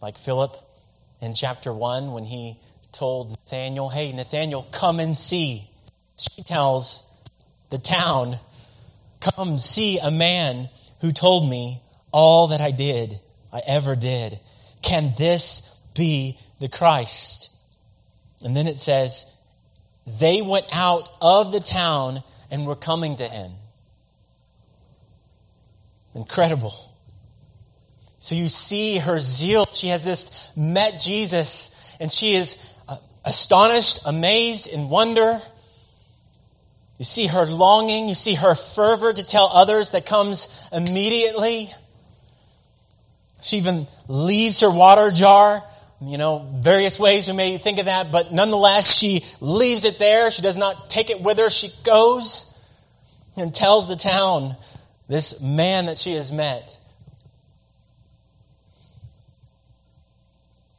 Like 0.00 0.18
Philip 0.18 0.54
in 1.20 1.34
chapter 1.34 1.72
1 1.72 2.12
when 2.12 2.24
he 2.24 2.56
told 2.92 3.30
Nathanael, 3.30 3.88
Hey, 3.88 4.12
Nathanael, 4.12 4.66
come 4.72 5.00
and 5.00 5.16
see. 5.16 5.64
She 6.18 6.42
tells 6.42 7.22
the 7.70 7.78
town, 7.78 8.36
Come 9.20 9.58
see 9.58 9.98
a 9.98 10.10
man 10.10 10.68
who 11.00 11.12
told 11.12 11.48
me 11.48 11.80
all 12.12 12.48
that 12.48 12.60
I 12.60 12.70
did, 12.70 13.18
I 13.56 13.62
ever 13.66 13.96
did. 13.96 14.38
Can 14.82 15.12
this 15.16 15.80
be 15.94 16.36
the 16.60 16.68
Christ? 16.68 17.56
And 18.44 18.54
then 18.54 18.66
it 18.66 18.76
says, 18.76 19.42
they 20.06 20.42
went 20.42 20.66
out 20.72 21.08
of 21.22 21.52
the 21.52 21.60
town 21.60 22.18
and 22.50 22.66
were 22.66 22.76
coming 22.76 23.16
to 23.16 23.24
him. 23.24 23.50
Incredible. 26.14 26.74
So 28.18 28.34
you 28.34 28.50
see 28.50 28.98
her 28.98 29.18
zeal. 29.18 29.64
She 29.66 29.88
has 29.88 30.04
just 30.04 30.56
met 30.56 31.00
Jesus 31.02 31.96
and 31.98 32.12
she 32.12 32.32
is 32.32 32.74
uh, 32.88 32.96
astonished, 33.24 34.06
amazed, 34.06 34.72
in 34.72 34.90
wonder. 34.90 35.40
You 36.98 37.04
see 37.04 37.26
her 37.26 37.46
longing. 37.46 38.08
You 38.08 38.14
see 38.14 38.34
her 38.34 38.54
fervor 38.54 39.14
to 39.14 39.26
tell 39.26 39.50
others 39.52 39.92
that 39.92 40.04
comes 40.04 40.68
immediately. 40.72 41.68
She 43.42 43.58
even 43.58 43.86
leaves 44.08 44.60
her 44.60 44.70
water 44.70 45.10
jar. 45.10 45.60
You 46.00 46.18
know, 46.18 46.46
various 46.56 47.00
ways 47.00 47.26
we 47.26 47.34
may 47.34 47.56
think 47.56 47.78
of 47.78 47.86
that, 47.86 48.12
but 48.12 48.30
nonetheless, 48.30 48.98
she 48.98 49.20
leaves 49.40 49.84
it 49.84 49.98
there. 49.98 50.30
She 50.30 50.42
does 50.42 50.58
not 50.58 50.90
take 50.90 51.08
it 51.08 51.22
with 51.22 51.38
her. 51.38 51.48
She 51.48 51.68
goes 51.84 52.52
and 53.36 53.54
tells 53.54 53.88
the 53.88 53.96
town 53.96 54.54
this 55.08 55.42
man 55.42 55.86
that 55.86 55.96
she 55.96 56.12
has 56.12 56.32
met 56.32 56.78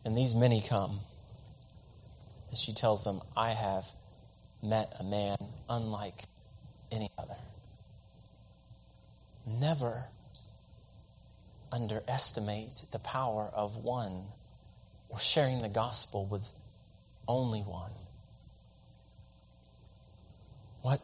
And 0.07 0.15
these 0.15 0.33
many 0.33 0.61
come. 0.61 1.01
As 2.53 2.61
she 2.61 2.71
tells 2.71 3.03
them, 3.03 3.19
I 3.35 3.49
have 3.49 3.85
met 4.63 4.95
a 5.01 5.03
man 5.03 5.35
unlike 5.69 6.23
any 6.93 7.09
other. 7.17 7.35
Never 9.45 10.05
underestimate 11.71 12.83
the 12.91 12.99
power 12.99 13.49
of 13.53 13.77
one 13.77 14.23
or 15.09 15.19
sharing 15.19 15.61
the 15.61 15.69
gospel 15.69 16.25
with 16.25 16.51
only 17.27 17.59
one. 17.59 17.91
What 20.81 20.99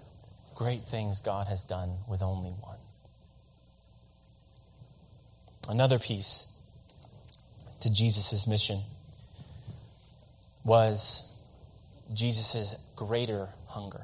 great 0.56 0.82
things 0.82 1.22
God 1.22 1.48
has 1.48 1.66
done 1.66 1.90
with 2.08 2.22
only 2.22 2.52
one. 2.52 2.78
Another 5.70 6.00
piece 6.00 6.62
to 7.82 7.92
Jesus' 7.92 8.48
mission 8.48 8.80
was 10.64 11.30
Jesus' 12.14 12.88
greater 12.96 13.48
hunger. 13.68 14.02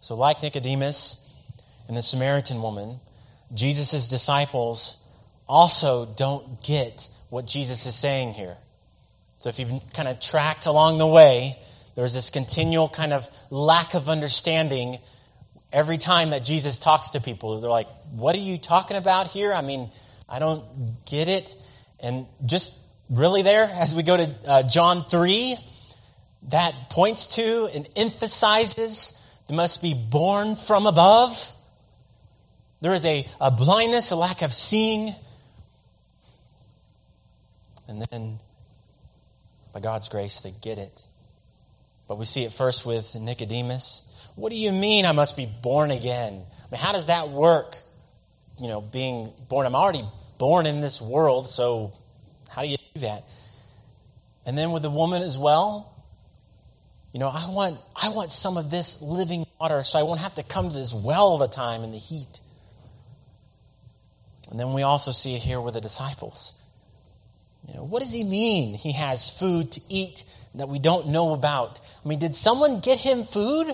So, 0.00 0.16
like 0.16 0.42
Nicodemus 0.42 1.32
and 1.86 1.96
the 1.96 2.02
Samaritan 2.02 2.60
woman, 2.60 2.98
Jesus' 3.54 4.08
disciples 4.08 5.06
also 5.48 6.06
don't 6.16 6.62
get 6.62 7.08
what 7.30 7.46
Jesus 7.46 7.86
is 7.86 7.94
saying 7.94 8.34
here. 8.34 8.56
So, 9.38 9.48
if 9.48 9.58
you've 9.58 9.92
kind 9.92 10.08
of 10.08 10.20
tracked 10.20 10.66
along 10.66 10.98
the 10.98 11.06
way, 11.06 11.56
there's 11.94 12.14
this 12.14 12.30
continual 12.30 12.88
kind 12.88 13.12
of 13.12 13.28
lack 13.50 13.94
of 13.94 14.08
understanding 14.08 14.98
every 15.72 15.98
time 15.98 16.30
that 16.30 16.44
Jesus 16.44 16.78
talks 16.78 17.10
to 17.10 17.20
people. 17.20 17.60
They're 17.60 17.70
like, 17.70 17.88
What 18.12 18.34
are 18.36 18.40
you 18.40 18.58
talking 18.58 18.96
about 18.96 19.28
here? 19.28 19.52
I 19.52 19.62
mean, 19.62 19.90
I 20.28 20.38
don't 20.38 20.64
get 21.06 21.28
it. 21.28 21.54
And 22.02 22.26
just 22.46 22.86
really 23.10 23.42
there, 23.42 23.64
as 23.64 23.94
we 23.94 24.02
go 24.02 24.16
to 24.16 24.30
uh, 24.48 24.62
John 24.68 25.04
3, 25.04 25.56
that 26.50 26.72
points 26.90 27.36
to 27.36 27.68
and 27.74 27.88
emphasizes 27.96 29.18
they 29.48 29.56
must 29.56 29.82
be 29.82 29.94
born 29.94 30.56
from 30.56 30.86
above. 30.86 31.52
There 32.82 32.92
is 32.92 33.06
a, 33.06 33.24
a 33.40 33.50
blindness, 33.52 34.10
a 34.10 34.16
lack 34.16 34.42
of 34.42 34.52
seeing. 34.52 35.08
And 37.88 38.02
then, 38.10 38.40
by 39.72 39.78
God's 39.78 40.08
grace, 40.08 40.40
they 40.40 40.52
get 40.60 40.78
it. 40.78 41.06
But 42.08 42.18
we 42.18 42.24
see 42.24 42.42
it 42.42 42.50
first 42.50 42.84
with 42.84 43.14
Nicodemus. 43.18 44.30
What 44.34 44.50
do 44.50 44.58
you 44.58 44.72
mean 44.72 45.06
I 45.06 45.12
must 45.12 45.36
be 45.36 45.46
born 45.62 45.92
again? 45.92 46.32
I 46.32 46.70
mean, 46.72 46.80
how 46.80 46.92
does 46.92 47.06
that 47.06 47.28
work? 47.28 47.76
You 48.60 48.66
know, 48.66 48.80
being 48.80 49.32
born, 49.48 49.64
I'm 49.64 49.76
already 49.76 50.04
born 50.38 50.66
in 50.66 50.80
this 50.80 51.00
world, 51.00 51.46
so 51.46 51.92
how 52.50 52.62
do 52.62 52.68
you 52.68 52.76
do 52.94 53.00
that? 53.02 53.22
And 54.44 54.58
then 54.58 54.72
with 54.72 54.82
the 54.82 54.90
woman 54.90 55.22
as 55.22 55.38
well, 55.38 55.88
you 57.12 57.20
know, 57.20 57.28
I 57.28 57.46
want, 57.48 57.78
I 57.94 58.08
want 58.08 58.32
some 58.32 58.56
of 58.56 58.72
this 58.72 59.02
living 59.02 59.44
water 59.60 59.84
so 59.84 60.00
I 60.00 60.02
won't 60.02 60.20
have 60.20 60.34
to 60.34 60.42
come 60.42 60.68
to 60.68 60.74
this 60.74 60.92
well 60.92 61.22
all 61.22 61.38
the 61.38 61.46
time 61.46 61.84
in 61.84 61.92
the 61.92 61.98
heat. 61.98 62.40
And 64.52 64.60
then 64.60 64.74
we 64.74 64.82
also 64.82 65.12
see 65.12 65.34
it 65.34 65.40
here 65.40 65.62
with 65.62 65.72
the 65.72 65.80
disciples. 65.80 66.62
You 67.66 67.74
know, 67.74 67.84
what 67.84 68.02
does 68.02 68.12
he 68.12 68.22
mean 68.22 68.74
he 68.74 68.92
has 68.92 69.30
food 69.30 69.72
to 69.72 69.80
eat 69.88 70.24
that 70.56 70.68
we 70.68 70.78
don't 70.78 71.08
know 71.08 71.32
about? 71.32 71.80
I 72.04 72.06
mean, 72.06 72.18
did 72.18 72.34
someone 72.34 72.80
get 72.80 72.98
him 72.98 73.22
food? 73.22 73.68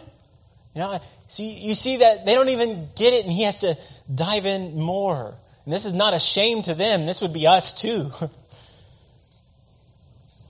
You 0.74 0.80
know, 0.80 0.96
so 1.26 1.42
you 1.42 1.74
see 1.74 1.96
that 1.96 2.24
they 2.24 2.36
don't 2.36 2.50
even 2.50 2.88
get 2.94 3.12
it 3.12 3.24
and 3.24 3.32
he 3.32 3.42
has 3.42 3.62
to 3.62 3.76
dive 4.14 4.46
in 4.46 4.78
more. 4.80 5.34
And 5.64 5.74
this 5.74 5.84
is 5.84 5.94
not 5.94 6.14
a 6.14 6.18
shame 6.20 6.62
to 6.62 6.76
them. 6.76 7.06
This 7.06 7.22
would 7.22 7.32
be 7.32 7.48
us 7.48 7.82
too. 7.82 8.08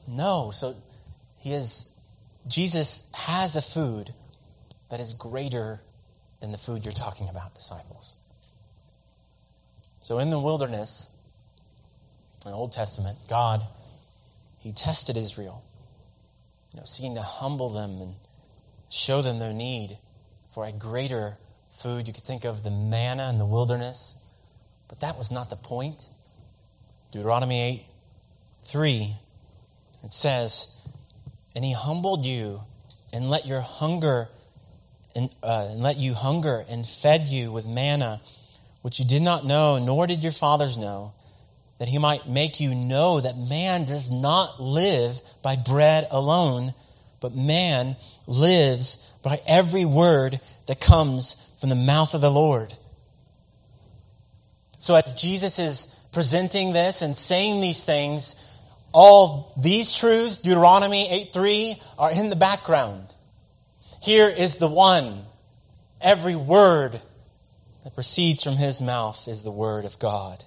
no, 0.08 0.50
so 0.50 0.76
he 1.38 1.54
is 1.54 1.98
Jesus 2.46 3.10
has 3.14 3.56
a 3.56 3.62
food 3.62 4.12
that 4.90 5.00
is 5.00 5.14
greater 5.14 5.80
than 6.40 6.52
the 6.52 6.58
food 6.58 6.84
you're 6.84 6.92
talking 6.92 7.30
about, 7.30 7.54
disciples. 7.54 8.18
So 10.08 10.18
in 10.20 10.30
the 10.30 10.40
wilderness, 10.40 11.14
in 12.42 12.50
the 12.50 12.56
Old 12.56 12.72
Testament, 12.72 13.18
God, 13.28 13.60
He 14.58 14.72
tested 14.72 15.18
Israel, 15.18 15.62
you 16.72 16.80
know, 16.80 16.84
seeking 16.86 17.14
to 17.16 17.20
humble 17.20 17.68
them 17.68 18.00
and 18.00 18.14
show 18.88 19.20
them 19.20 19.38
their 19.38 19.52
need 19.52 19.98
for 20.48 20.64
a 20.64 20.72
greater 20.72 21.36
food. 21.70 22.08
You 22.08 22.14
could 22.14 22.24
think 22.24 22.46
of 22.46 22.62
the 22.62 22.70
manna 22.70 23.28
in 23.28 23.36
the 23.36 23.44
wilderness, 23.44 24.26
but 24.88 24.98
that 25.00 25.18
was 25.18 25.30
not 25.30 25.50
the 25.50 25.56
point. 25.56 26.06
Deuteronomy 27.12 27.60
8 27.60 27.82
3, 28.62 29.14
it 30.04 30.12
says, 30.14 30.88
and 31.54 31.62
he 31.62 31.74
humbled 31.74 32.24
you 32.24 32.60
and 33.12 33.28
let 33.28 33.44
your 33.44 33.60
hunger 33.60 34.28
and, 35.14 35.28
uh, 35.42 35.68
and 35.70 35.82
let 35.82 35.98
you 35.98 36.14
hunger 36.14 36.64
and 36.70 36.86
fed 36.86 37.26
you 37.26 37.52
with 37.52 37.68
manna 37.68 38.22
which 38.88 38.98
you 38.98 39.04
did 39.04 39.20
not 39.20 39.44
know 39.44 39.78
nor 39.78 40.06
did 40.06 40.22
your 40.22 40.32
fathers 40.32 40.78
know 40.78 41.12
that 41.78 41.88
he 41.88 41.98
might 41.98 42.26
make 42.26 42.58
you 42.58 42.74
know 42.74 43.20
that 43.20 43.36
man 43.36 43.84
does 43.84 44.10
not 44.10 44.58
live 44.58 45.20
by 45.42 45.56
bread 45.56 46.06
alone 46.10 46.72
but 47.20 47.34
man 47.34 47.94
lives 48.26 49.12
by 49.22 49.36
every 49.46 49.84
word 49.84 50.40
that 50.68 50.80
comes 50.80 51.54
from 51.60 51.68
the 51.68 51.74
mouth 51.74 52.14
of 52.14 52.22
the 52.22 52.30
Lord 52.30 52.72
so 54.78 54.94
as 54.94 55.12
Jesus 55.12 55.58
is 55.58 56.00
presenting 56.10 56.72
this 56.72 57.02
and 57.02 57.14
saying 57.14 57.60
these 57.60 57.84
things 57.84 58.46
all 58.94 59.52
these 59.62 59.92
truths, 59.92 60.38
Deuteronomy 60.38 61.06
8 61.10 61.28
3, 61.28 61.74
are 61.98 62.10
in 62.10 62.30
the 62.30 62.36
background. 62.36 63.04
Here 64.00 64.28
is 64.28 64.56
the 64.56 64.66
one. 64.66 65.18
Every 66.00 66.36
word 66.36 66.98
that 67.88 67.94
proceeds 67.94 68.44
from 68.44 68.56
his 68.56 68.82
mouth 68.82 69.26
is 69.28 69.42
the 69.42 69.50
word 69.50 69.86
of 69.86 69.98
God. 69.98 70.44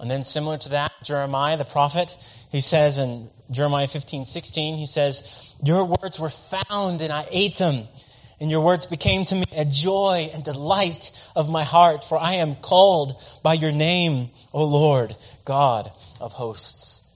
And 0.00 0.10
then, 0.10 0.24
similar 0.24 0.58
to 0.58 0.70
that, 0.70 0.90
Jeremiah 1.04 1.56
the 1.56 1.64
prophet, 1.64 2.16
he 2.50 2.60
says 2.60 2.98
in 2.98 3.28
Jeremiah 3.48 3.86
15 3.86 4.24
16, 4.24 4.78
he 4.78 4.86
says, 4.86 5.54
Your 5.62 5.84
words 5.84 6.18
were 6.18 6.28
found 6.28 7.02
and 7.02 7.12
I 7.12 7.24
ate 7.30 7.56
them. 7.56 7.86
And 8.40 8.50
your 8.50 8.64
words 8.64 8.86
became 8.86 9.24
to 9.26 9.36
me 9.36 9.44
a 9.56 9.64
joy 9.64 10.28
and 10.34 10.42
delight 10.42 11.12
of 11.36 11.52
my 11.52 11.62
heart, 11.62 12.02
for 12.02 12.18
I 12.18 12.34
am 12.34 12.56
called 12.56 13.14
by 13.44 13.54
your 13.54 13.72
name, 13.72 14.30
O 14.52 14.64
Lord 14.64 15.14
God 15.44 15.88
of 16.20 16.32
hosts. 16.32 17.14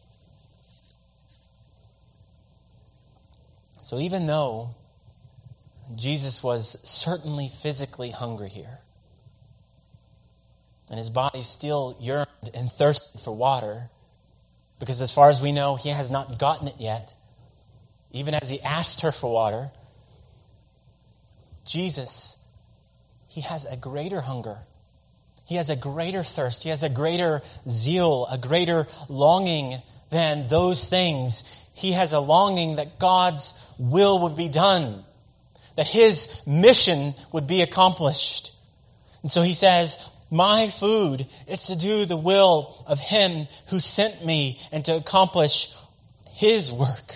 So 3.80 3.98
even 3.98 4.26
though 4.26 4.76
Jesus 5.96 6.42
was 6.42 6.80
certainly 6.88 7.48
physically 7.48 8.10
hungry 8.10 8.48
here, 8.48 8.78
and 10.88 10.98
his 10.98 11.10
body 11.10 11.42
still 11.42 11.96
yearned 12.00 12.28
and 12.54 12.70
thirsted 12.70 13.20
for 13.20 13.34
water, 13.34 13.90
because 14.78 15.00
as 15.00 15.14
far 15.14 15.28
as 15.28 15.40
we 15.40 15.52
know, 15.52 15.76
he 15.76 15.90
has 15.90 16.10
not 16.10 16.38
gotten 16.38 16.68
it 16.68 16.76
yet, 16.78 17.14
even 18.10 18.34
as 18.34 18.50
he 18.50 18.60
asked 18.62 19.02
her 19.02 19.12
for 19.12 19.32
water, 19.32 19.70
Jesus, 21.64 22.48
he 23.28 23.40
has 23.42 23.64
a 23.64 23.76
greater 23.76 24.20
hunger 24.20 24.58
he 25.52 25.56
has 25.56 25.68
a 25.70 25.76
greater 25.76 26.22
thirst. 26.22 26.62
He 26.62 26.70
has 26.70 26.82
a 26.82 26.88
greater 26.88 27.42
zeal, 27.68 28.26
a 28.30 28.38
greater 28.38 28.86
longing 29.08 29.74
than 30.10 30.46
those 30.48 30.88
things. 30.88 31.68
He 31.74 31.92
has 31.92 32.12
a 32.12 32.20
longing 32.20 32.76
that 32.76 32.98
God's 32.98 33.74
will 33.78 34.22
would 34.22 34.34
be 34.34 34.48
done, 34.48 35.04
that 35.76 35.86
his 35.86 36.42
mission 36.46 37.14
would 37.32 37.46
be 37.46 37.62
accomplished. 37.62 38.52
And 39.22 39.30
so 39.30 39.42
he 39.42 39.54
says, 39.54 40.18
My 40.30 40.68
food 40.68 41.26
is 41.48 41.66
to 41.68 41.78
do 41.78 42.04
the 42.04 42.16
will 42.16 42.84
of 42.86 43.00
him 43.00 43.46
who 43.70 43.80
sent 43.80 44.24
me 44.24 44.58
and 44.72 44.84
to 44.84 44.96
accomplish 44.96 45.74
his 46.32 46.72
work. 46.72 47.14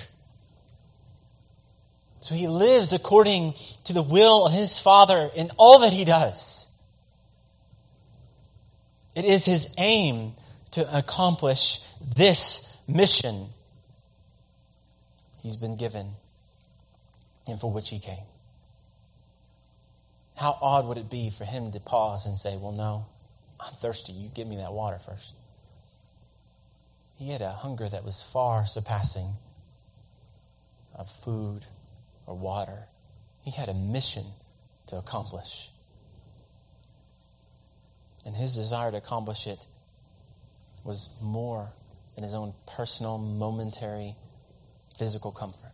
So 2.21 2.35
he 2.35 2.49
lives 2.49 2.93
according 2.93 3.55
to 3.85 3.93
the 3.93 4.03
will 4.03 4.47
of 4.47 4.53
his 4.53 4.81
Father 4.81 5.31
in 5.37 5.51
all 5.57 5.81
that 5.81 5.93
he 5.93 6.05
does. 6.05 6.75
It 9.15 9.25
is 9.25 9.47
his 9.47 9.75
aim 9.79 10.33
to 10.73 10.85
accomplish 10.97 11.87
this 12.17 12.83
mission 12.89 13.47
he's 15.43 15.57
been 15.57 15.77
given 15.77 16.11
and 17.49 17.61
for 17.61 17.71
which 17.71 17.91
he 17.91 17.99
came. 17.99 18.25
How 20.39 20.59
odd 20.61 20.87
would 20.87 20.99
it 20.99 21.11
be 21.11 21.31
for 21.31 21.45
him 21.45 21.73
to 21.73 21.81
pause 21.81 22.27
and 22.27 22.37
say, 22.37 22.57
Well, 22.57 22.73
no, 22.73 23.07
I'm 23.61 23.73
thirsty. 23.73 24.13
You 24.13 24.29
give 24.35 24.47
me 24.47 24.57
that 24.57 24.73
water 24.73 24.99
first. 24.99 25.35
He 27.19 27.31
had 27.31 27.41
a 27.41 27.51
hunger 27.51 27.89
that 27.89 28.05
was 28.05 28.23
far 28.23 28.67
surpassing 28.67 29.29
of 30.95 31.09
food 31.09 31.63
or 32.27 32.35
water. 32.35 32.85
He 33.45 33.51
had 33.51 33.69
a 33.69 33.75
mission 33.75 34.25
to 34.89 34.97
accomplish 34.97 35.71
and 38.27 38.35
his 38.35 38.57
desire 38.57 38.91
to 38.91 38.97
accomplish 38.97 39.47
it 39.47 39.67
was 40.85 41.17
more 41.23 41.69
than 42.17 42.25
his 42.25 42.35
own 42.35 42.53
personal, 42.67 43.19
momentary, 43.19 44.17
physical 44.99 45.31
comfort. 45.31 45.71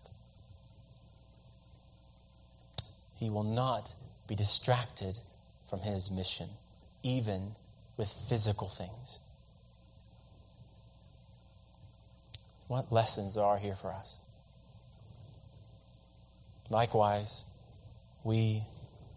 He 3.16 3.31
will 3.31 3.42
not 3.42 3.94
be 4.33 4.37
distracted 4.37 5.18
from 5.68 5.81
his 5.81 6.11
mission, 6.11 6.47
even 7.03 7.55
with 7.99 8.09
physical 8.09 8.66
things. 8.66 9.18
What 12.66 12.90
lessons 12.90 13.37
are 13.37 13.59
here 13.59 13.75
for 13.75 13.92
us? 13.92 14.21
Likewise, 16.71 17.45
we 18.25 18.62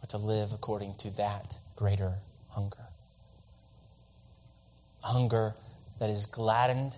are 0.04 0.08
to 0.08 0.17
live 0.17 0.51
according 0.51 0.95
to 0.95 1.15
that 1.15 1.60
greater 1.78 2.15
hunger 2.49 2.88
hunger 5.01 5.54
that 5.99 6.10
is 6.10 6.25
gladdened 6.25 6.97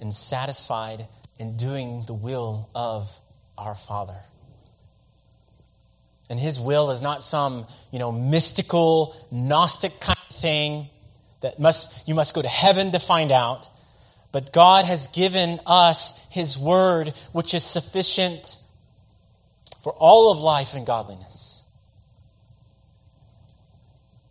and 0.00 0.14
satisfied 0.14 1.06
in 1.38 1.58
doing 1.58 2.04
the 2.06 2.14
will 2.14 2.70
of 2.74 3.18
our 3.58 3.74
Father. 3.74 4.20
And 6.30 6.38
his 6.38 6.60
will 6.60 6.92
is 6.92 7.02
not 7.02 7.24
some, 7.24 7.66
you 7.90 7.98
know, 7.98 8.12
mystical, 8.12 9.14
gnostic 9.32 9.98
kind 10.00 10.18
of 10.30 10.36
thing 10.36 10.86
that 11.40 11.58
must 11.58 12.06
you 12.08 12.14
must 12.14 12.34
go 12.34 12.40
to 12.40 12.48
heaven 12.48 12.92
to 12.92 13.00
find 13.00 13.32
out. 13.32 13.68
But 14.32 14.52
God 14.52 14.84
has 14.84 15.08
given 15.08 15.58
us 15.66 16.32
his 16.32 16.56
word 16.56 17.12
which 17.32 17.52
is 17.52 17.64
sufficient 17.64 18.62
for 19.82 19.92
all 19.98 20.30
of 20.30 20.38
life 20.38 20.74
and 20.74 20.86
godliness. 20.86 21.68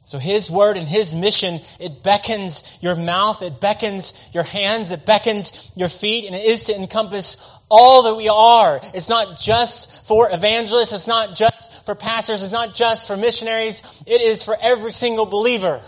So 0.06 0.18
his 0.18 0.50
word 0.50 0.78
and 0.78 0.88
his 0.88 1.14
mission, 1.14 1.60
it 1.80 2.02
beckons 2.02 2.80
your 2.82 2.96
mouth, 2.96 3.44
it 3.44 3.60
beckons 3.60 4.28
your 4.34 4.44
hands, 4.44 4.92
it 4.92 5.06
beckons 5.06 5.72
your 5.76 5.90
feet, 5.90 6.26
and 6.26 6.36
it 6.36 6.44
is 6.44 6.64
to 6.64 6.76
encompass 6.76 7.59
all 7.70 8.04
that 8.04 8.16
we 8.16 8.30
are. 8.30 8.80
It's 8.94 9.10
not 9.10 9.40
just 9.40 10.08
for 10.08 10.30
evangelists. 10.32 10.94
It's 10.94 11.08
not 11.08 11.36
just 11.36 11.86
for 11.86 11.96
pastors. 11.96 12.42
It's 12.42 12.52
not 12.52 12.76
just 12.76 13.08
for 13.08 13.16
missionaries. 13.16 14.04
It 14.08 14.22
is 14.22 14.44
for 14.44 14.56
every 14.62 14.92
single 14.92 15.26
believer. 15.26 15.82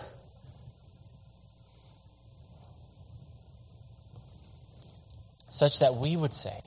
Such 5.50 5.80
that 5.80 5.96
we 5.96 6.16
would 6.16 6.34
say, 6.34 6.62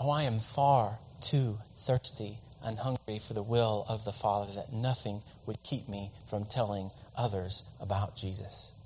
Oh, 0.00 0.10
I 0.10 0.24
am 0.24 0.38
far 0.38 0.98
too 1.20 1.58
thirsty 1.76 2.38
and 2.62 2.78
hungry 2.78 3.18
for 3.18 3.34
the 3.34 3.42
will 3.42 3.84
of 3.88 4.04
the 4.04 4.12
Father 4.12 4.52
that 4.52 4.72
nothing 4.72 5.22
would 5.46 5.62
keep 5.62 5.88
me 5.88 6.10
from 6.28 6.44
telling 6.44 6.90
others 7.16 7.64
about 7.80 8.16
Jesus. 8.16 8.77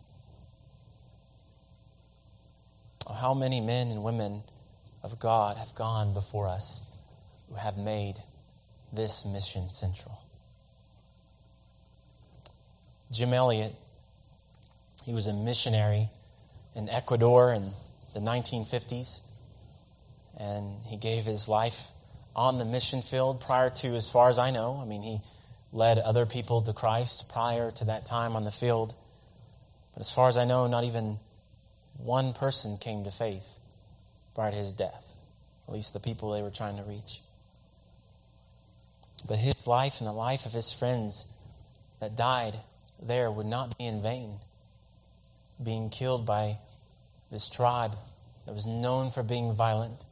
How 3.13 3.35
many 3.35 3.61
men 3.61 3.89
and 3.89 4.03
women 4.03 4.43
of 5.03 5.19
God 5.19 5.57
have 5.57 5.75
gone 5.75 6.15
before 6.15 6.49
us 6.49 6.97
who 7.49 7.57
have 7.57 7.77
made 7.77 8.17
this 8.93 9.25
mission 9.27 9.69
central? 9.69 10.19
Jim 13.11 13.33
Elliot, 13.33 13.73
he 15.05 15.13
was 15.13 15.27
a 15.27 15.35
missionary 15.35 16.09
in 16.75 16.89
Ecuador 16.89 17.53
in 17.53 17.71
the 18.15 18.21
1950s, 18.21 19.27
and 20.41 20.77
he 20.87 20.97
gave 20.97 21.25
his 21.25 21.49
life 21.49 21.91
on 22.35 22.59
the 22.59 22.65
mission 22.65 23.03
field 23.03 23.41
prior 23.41 23.69
to, 23.69 23.89
as 23.89 24.11
far 24.11 24.29
as 24.31 24.39
I 24.39 24.51
know. 24.51 24.81
I 24.81 24.87
mean, 24.87 25.03
he 25.03 25.21
led 25.73 25.99
other 25.99 26.27
people 26.27 26.63
to 26.63 26.73
Christ 26.73 27.33
prior 27.33 27.71
to 27.73 27.85
that 27.87 28.07
time 28.07 28.37
on 28.37 28.45
the 28.45 28.51
field. 28.51 28.95
But 29.93 30.01
as 30.01 30.13
far 30.13 30.29
as 30.29 30.37
I 30.37 30.45
know, 30.45 30.67
not 30.67 30.85
even 30.85 31.19
one 32.03 32.33
person 32.33 32.77
came 32.79 33.05
to 33.05 33.11
faith 33.11 33.59
to 34.35 34.51
his 34.51 34.75
death, 34.75 35.17
at 35.69 35.75
least 35.75 35.93
the 35.93 36.01
people 36.01 36.33
they 36.33 36.43
were 36.43 36.51
trying 36.51 36.77
to 36.77 36.83
reach. 36.83 37.21
But 39.29 39.39
his 39.39 39.67
life 39.67 40.01
and 40.01 40.09
the 40.09 40.13
life 40.13 40.47
of 40.47 40.53
his 40.53 40.73
friends 40.73 41.33
that 42.01 42.17
died 42.17 42.57
there 43.01 43.31
would 43.31 43.47
not 43.47 43.79
be 43.79 43.87
in 43.87 44.03
vain, 44.03 44.39
being 45.63 45.91
killed 45.91 46.27
by 46.27 46.59
this 47.31 47.49
tribe 47.49 47.97
that 48.47 48.55
was 48.55 48.67
known 48.67 49.11
for 49.11 49.23
being 49.23 49.53
violent 49.53 50.05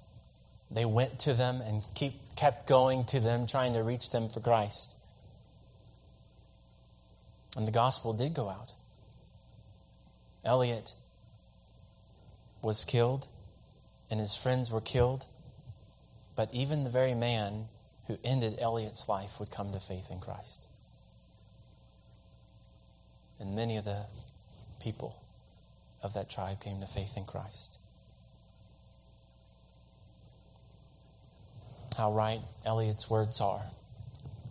they 0.71 0.85
went 0.85 1.19
to 1.21 1.33
them 1.33 1.61
and 1.61 1.83
keep, 1.95 2.13
kept 2.37 2.69
going 2.69 3.05
to 3.07 3.21
them, 3.21 3.47
trying 3.47 3.73
to 3.73 3.83
reach 3.83 4.11
them 4.11 4.29
for 4.29 4.41
Christ. 4.41 4.97
And 7.57 7.67
the 7.67 7.73
gospel 7.73 8.13
did 8.13 8.35
go 8.35 8.49
out. 8.49 8.73
Elliot 10.45 10.95
was 12.63 12.85
killed, 12.85 13.27
and 14.11 14.21
his 14.21 14.35
friends 14.35 14.71
were 14.71 14.81
killed. 14.81 15.27
But 16.37 16.53
even 16.53 16.85
the 16.85 16.91
very 16.91 17.15
man 17.15 17.67
who 18.07 18.19
ended 18.25 18.59
Elliot's 18.61 19.09
life 19.09 19.39
would 19.39 19.51
come 19.51 19.73
to 19.73 19.81
faith 19.81 20.11
in 20.11 20.21
Christ. 20.21 20.65
And 23.39 23.57
many 23.57 23.77
of 23.77 23.85
the 23.85 24.05
people 24.83 25.17
of 26.03 26.15
that 26.15 26.31
tribe 26.31 26.61
came 26.61 26.81
to 26.81 26.87
faith 26.87 27.17
in 27.17 27.25
Christ. 27.25 27.81
how 32.01 32.11
right 32.13 32.41
Elliot's 32.65 33.11
words 33.11 33.43
are. 33.43 33.61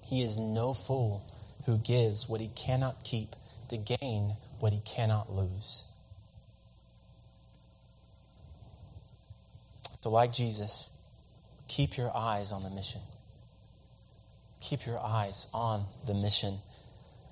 He 0.05 0.21
is 0.21 0.37
no 0.37 0.75
fool 0.75 1.25
who 1.65 1.79
gives 1.79 2.29
what 2.29 2.41
he 2.41 2.49
cannot 2.49 3.03
keep 3.03 3.29
to 3.69 3.77
gain 3.77 4.33
what 4.59 4.71
he 4.71 4.81
cannot 4.85 5.33
lose. 5.33 5.88
So, 10.01 10.09
like 10.09 10.31
Jesus, 10.31 10.97
keep 11.67 11.97
your 11.97 12.15
eyes 12.15 12.51
on 12.51 12.63
the 12.63 12.69
mission. 12.69 13.01
Keep 14.61 14.85
your 14.85 14.99
eyes 14.99 15.47
on 15.53 15.85
the 16.05 16.13
mission. 16.13 16.55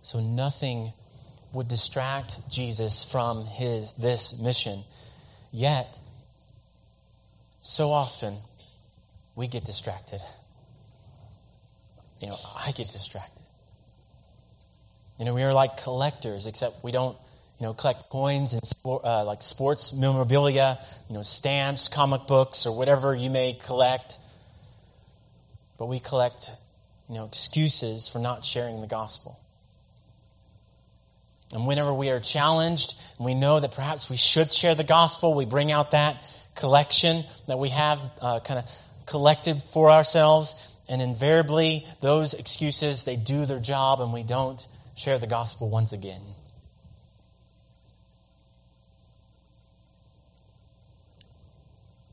So 0.02 0.20
nothing 0.20 0.94
would 1.54 1.68
distract 1.68 2.50
Jesus 2.50 3.10
from 3.10 3.46
his 3.46 3.94
this 3.94 4.42
mission. 4.42 4.80
Yet, 5.52 6.00
so 7.60 7.90
often 7.92 8.38
we 9.36 9.48
get 9.48 9.66
distracted. 9.66 10.22
You 12.22 12.28
know, 12.28 12.36
I 12.66 12.72
get 12.72 12.88
distracted. 12.90 13.44
You 15.20 15.26
know, 15.26 15.34
we 15.34 15.44
are 15.44 15.54
like 15.54 15.78
collectors, 15.78 16.48
except 16.48 16.84
we 16.84 16.92
don't, 16.92 17.18
you 17.60 17.66
know, 17.66 17.74
collect 17.74 18.10
coins 18.10 18.54
and 18.54 18.64
sport, 18.64 19.04
uh, 19.04 19.26
like 19.26 19.42
sports 19.42 19.94
memorabilia, 19.94 20.78
you 21.10 21.16
know, 21.16 21.24
stamps, 21.24 21.88
comic 21.88 22.28
books, 22.28 22.68
or 22.68 22.78
whatever 22.78 23.16
you 23.16 23.30
may 23.30 23.54
collect. 23.54 24.18
But 25.78 25.88
we 25.88 26.00
collect, 26.00 26.52
you 27.10 27.16
know, 27.16 27.26
excuses 27.26 28.08
for 28.08 28.20
not 28.20 28.46
sharing 28.46 28.82
the 28.82 28.88
gospel. 28.88 29.40
And 31.54 31.66
whenever 31.66 31.94
we 31.94 32.10
are 32.10 32.20
challenged, 32.20 32.94
and 33.18 33.26
we 33.26 33.34
know 33.34 33.60
that 33.60 33.72
perhaps 33.72 34.10
we 34.10 34.18
should 34.18 34.52
share 34.52 34.76
the 34.76 34.84
gospel, 34.84 35.34
we 35.34 35.46
bring 35.46 35.72
out 35.72 35.92
that 35.92 36.16
collection 36.56 37.24
that 37.48 37.58
we 37.58 37.70
have 37.70 38.00
uh, 38.22 38.40
kind 38.42 38.60
of 38.60 38.70
collected 39.06 39.56
for 39.56 39.90
ourselves, 39.90 40.76
and 40.90 41.02
invariably 41.02 41.86
those 42.02 42.34
excuses 42.34 43.04
they 43.04 43.16
do 43.16 43.46
their 43.46 43.60
job 43.60 44.00
and 44.00 44.14
we 44.14 44.24
don't 44.24 44.68
share 44.96 45.18
the 45.18 45.28
gospel 45.28 45.70
once 45.70 45.94
again. 45.94 46.22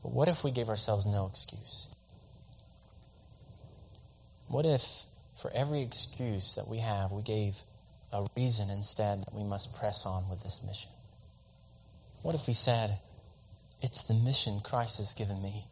But 0.05 0.13
what 0.13 0.27
if 0.27 0.43
we 0.43 0.51
gave 0.51 0.69
ourselves 0.69 1.07
no 1.07 1.25
excuse? 1.25 1.87
What 4.47 4.63
if 4.63 5.05
for 5.35 5.49
every 5.55 5.81
excuse 5.81 6.53
that 6.53 6.67
we 6.67 6.77
have, 6.77 7.11
we 7.11 7.23
gave 7.23 7.57
a 8.13 8.23
reason 8.37 8.69
instead 8.69 9.21
that 9.21 9.33
we 9.33 9.43
must 9.43 9.75
press 9.79 10.05
on 10.05 10.29
with 10.29 10.43
this 10.43 10.63
mission? 10.63 10.91
What 12.21 12.35
if 12.35 12.45
we 12.45 12.53
said, 12.53 12.99
It's 13.81 14.03
the 14.03 14.13
mission 14.13 14.59
Christ 14.63 14.99
has 14.99 15.15
given 15.15 15.41
me. 15.41 15.63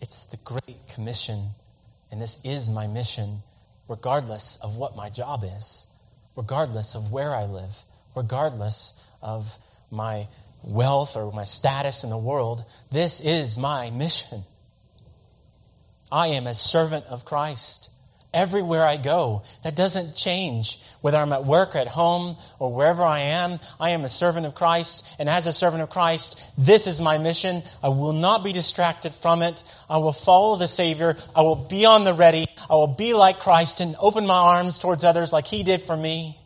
It's 0.00 0.26
the 0.26 0.36
Great 0.44 0.86
Commission, 0.94 1.40
and 2.12 2.22
this 2.22 2.44
is 2.44 2.70
my 2.70 2.86
mission, 2.86 3.42
regardless 3.88 4.60
of 4.62 4.76
what 4.76 4.94
my 4.94 5.10
job 5.10 5.42
is, 5.42 5.92
regardless 6.36 6.94
of 6.94 7.10
where 7.10 7.34
I 7.34 7.46
live, 7.46 7.82
regardless 8.14 9.04
of 9.20 9.58
my 9.90 10.28
wealth 10.62 11.16
or 11.16 11.32
my 11.32 11.44
status 11.44 12.04
in 12.04 12.10
the 12.10 12.18
world. 12.18 12.64
This 12.90 13.20
is 13.20 13.58
my 13.58 13.90
mission. 13.90 14.42
I 16.12 16.28
am 16.28 16.46
a 16.46 16.54
servant 16.54 17.04
of 17.06 17.24
Christ 17.24 17.90
everywhere 18.32 18.84
I 18.84 18.96
go. 18.96 19.42
That 19.64 19.76
doesn't 19.76 20.14
change. 20.14 20.82
Whether 21.00 21.18
I'm 21.18 21.32
at 21.32 21.44
work, 21.44 21.74
at 21.74 21.88
home, 21.88 22.36
or 22.58 22.72
wherever 22.72 23.02
I 23.02 23.20
am, 23.20 23.58
I 23.80 23.90
am 23.90 24.04
a 24.04 24.08
servant 24.08 24.44
of 24.44 24.54
Christ. 24.54 25.16
And 25.18 25.28
as 25.28 25.46
a 25.46 25.52
servant 25.52 25.82
of 25.82 25.90
Christ, 25.90 26.52
this 26.58 26.86
is 26.86 27.00
my 27.00 27.16
mission. 27.16 27.62
I 27.82 27.88
will 27.88 28.12
not 28.12 28.44
be 28.44 28.52
distracted 28.52 29.12
from 29.12 29.42
it. 29.42 29.62
I 29.88 29.98
will 29.98 30.12
follow 30.12 30.56
the 30.56 30.68
Savior. 30.68 31.16
I 31.34 31.40
will 31.42 31.66
be 31.68 31.86
on 31.86 32.04
the 32.04 32.14
ready. 32.14 32.44
I 32.68 32.74
will 32.74 32.94
be 32.98 33.14
like 33.14 33.38
Christ 33.38 33.80
and 33.80 33.96
open 34.00 34.26
my 34.26 34.58
arms 34.58 34.78
towards 34.78 35.04
others 35.04 35.32
like 35.32 35.46
He 35.46 35.62
did 35.62 35.80
for 35.80 35.96
me. 35.96 36.36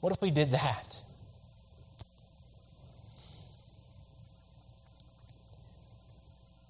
What 0.00 0.12
if 0.12 0.22
we 0.22 0.30
did 0.30 0.52
that? 0.52 1.00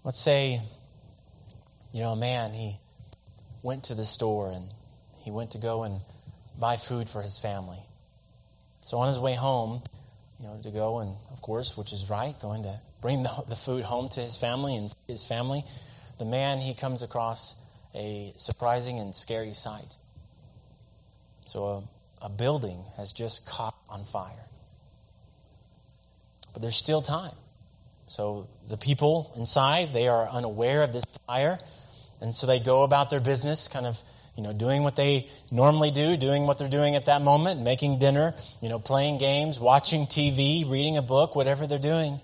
Let's 0.04 0.20
say 0.20 0.60
you 1.94 2.00
know, 2.00 2.10
a 2.10 2.16
man, 2.16 2.52
he 2.52 2.76
went 3.62 3.84
to 3.84 3.94
the 3.94 4.02
store 4.02 4.50
and 4.50 4.68
he 5.24 5.30
went 5.30 5.52
to 5.52 5.58
go 5.58 5.84
and 5.84 6.00
buy 6.58 6.76
food 6.76 7.08
for 7.08 7.22
his 7.22 7.38
family. 7.38 7.78
So 8.82 8.98
on 8.98 9.06
his 9.06 9.20
way 9.20 9.34
home, 9.36 9.80
you 10.40 10.46
know, 10.46 10.58
to 10.64 10.70
go 10.72 10.98
and, 10.98 11.14
of 11.32 11.40
course, 11.40 11.78
which 11.78 11.92
is 11.92 12.10
right, 12.10 12.34
going 12.42 12.64
to 12.64 12.80
bring 13.00 13.22
the, 13.22 13.44
the 13.48 13.54
food 13.54 13.84
home 13.84 14.08
to 14.10 14.20
his 14.20 14.36
family 14.36 14.74
and 14.74 14.92
his 15.06 15.24
family, 15.24 15.62
the 16.18 16.24
man, 16.24 16.58
he 16.58 16.74
comes 16.74 17.04
across 17.04 17.64
a 17.94 18.32
surprising 18.36 18.98
and 18.98 19.14
scary 19.14 19.52
sight. 19.52 19.94
So 21.46 21.64
a, 22.20 22.26
a 22.26 22.28
building 22.28 22.82
has 22.96 23.12
just 23.12 23.48
caught 23.48 23.76
on 23.88 24.02
fire. 24.02 24.48
But 26.52 26.60
there's 26.60 26.76
still 26.76 27.02
time. 27.02 27.36
So 28.06 28.48
the 28.68 28.76
people 28.76 29.32
inside, 29.36 29.92
they 29.92 30.08
are 30.08 30.28
unaware 30.28 30.82
of 30.82 30.92
this 30.92 31.04
fire. 31.26 31.58
And 32.20 32.34
so 32.34 32.46
they 32.46 32.58
go 32.58 32.84
about 32.84 33.10
their 33.10 33.20
business, 33.20 33.68
kind 33.68 33.86
of, 33.86 34.00
you 34.36 34.42
know, 34.42 34.52
doing 34.52 34.82
what 34.82 34.96
they 34.96 35.26
normally 35.50 35.90
do, 35.90 36.16
doing 36.16 36.46
what 36.46 36.58
they're 36.58 36.68
doing 36.68 36.96
at 36.96 37.06
that 37.06 37.22
moment, 37.22 37.60
making 37.60 37.98
dinner, 37.98 38.34
you 38.60 38.68
know, 38.68 38.78
playing 38.78 39.18
games, 39.18 39.60
watching 39.60 40.02
TV, 40.02 40.68
reading 40.70 40.96
a 40.96 41.02
book, 41.02 41.36
whatever 41.36 41.66
they're 41.66 41.78
doing. 41.78 42.20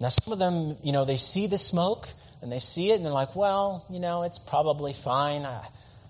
Now, 0.00 0.08
some 0.08 0.32
of 0.32 0.38
them, 0.38 0.76
you 0.82 0.92
know, 0.92 1.04
they 1.04 1.16
see 1.16 1.46
the 1.46 1.58
smoke 1.58 2.08
and 2.40 2.52
they 2.52 2.60
see 2.60 2.90
it 2.90 2.96
and 2.96 3.04
they're 3.04 3.12
like, 3.12 3.34
well, 3.34 3.84
you 3.90 3.98
know, 3.98 4.22
it's 4.22 4.38
probably 4.38 4.92
fine. 4.92 5.42
I, 5.42 5.66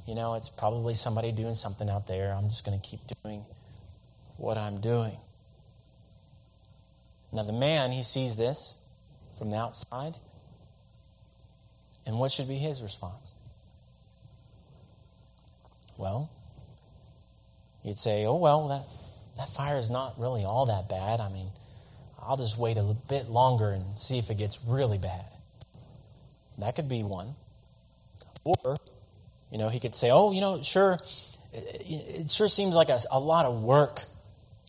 you 0.07 0.15
know, 0.15 0.35
it's 0.35 0.49
probably 0.49 0.95
somebody 0.95 1.33
doing 1.33 1.55
something 1.55 1.89
out 1.89 2.07
there. 2.07 2.33
I'm 2.33 2.45
just 2.45 2.67
going 2.67 2.79
to 2.79 2.87
keep 2.87 3.01
doing 3.23 3.45
what 4.37 4.59
I'm 4.59 4.81
doing. 4.81 5.13
Now, 7.33 7.43
the 7.43 7.53
man, 7.53 7.93
he 7.93 8.03
sees 8.03 8.37
this 8.37 8.83
from 9.39 9.51
the 9.51 9.57
outside. 9.57 10.15
And 12.07 12.19
what 12.19 12.33
should 12.33 12.49
be 12.49 12.57
his 12.57 12.83
response? 12.83 13.35
Well, 15.99 16.31
he'd 17.83 17.99
say, 17.99 18.25
oh, 18.25 18.37
well, 18.37 18.69
that, 18.69 18.83
that 19.37 19.49
fire 19.53 19.77
is 19.77 19.91
not 19.91 20.15
really 20.19 20.45
all 20.45 20.67
that 20.67 20.89
bad. 20.89 21.21
I 21.21 21.29
mean, 21.29 21.49
I'll 22.23 22.37
just 22.37 22.59
wait 22.59 22.77
a 22.77 22.97
bit 23.09 23.29
longer 23.29 23.71
and 23.71 23.99
see 23.99 24.19
if 24.19 24.31
it 24.31 24.39
gets 24.39 24.65
really 24.67 24.99
bad. 24.99 25.25
That 26.59 26.77
could 26.77 26.89
be 26.89 27.03
one. 27.03 27.35
Or, 28.45 28.77
you 29.53 29.59
know, 29.59 29.69
he 29.69 29.81
could 29.81 29.95
say, 29.95 30.11
oh, 30.11 30.33
you 30.33 30.41
know, 30.41 30.63
sure, 30.63 30.99
it 31.53 32.31
sure 32.31 32.49
seems 32.49 32.75
like 32.75 32.89
a, 32.89 32.99
a 33.13 33.21
lot 33.21 33.45
of 33.45 33.63
work 33.63 34.05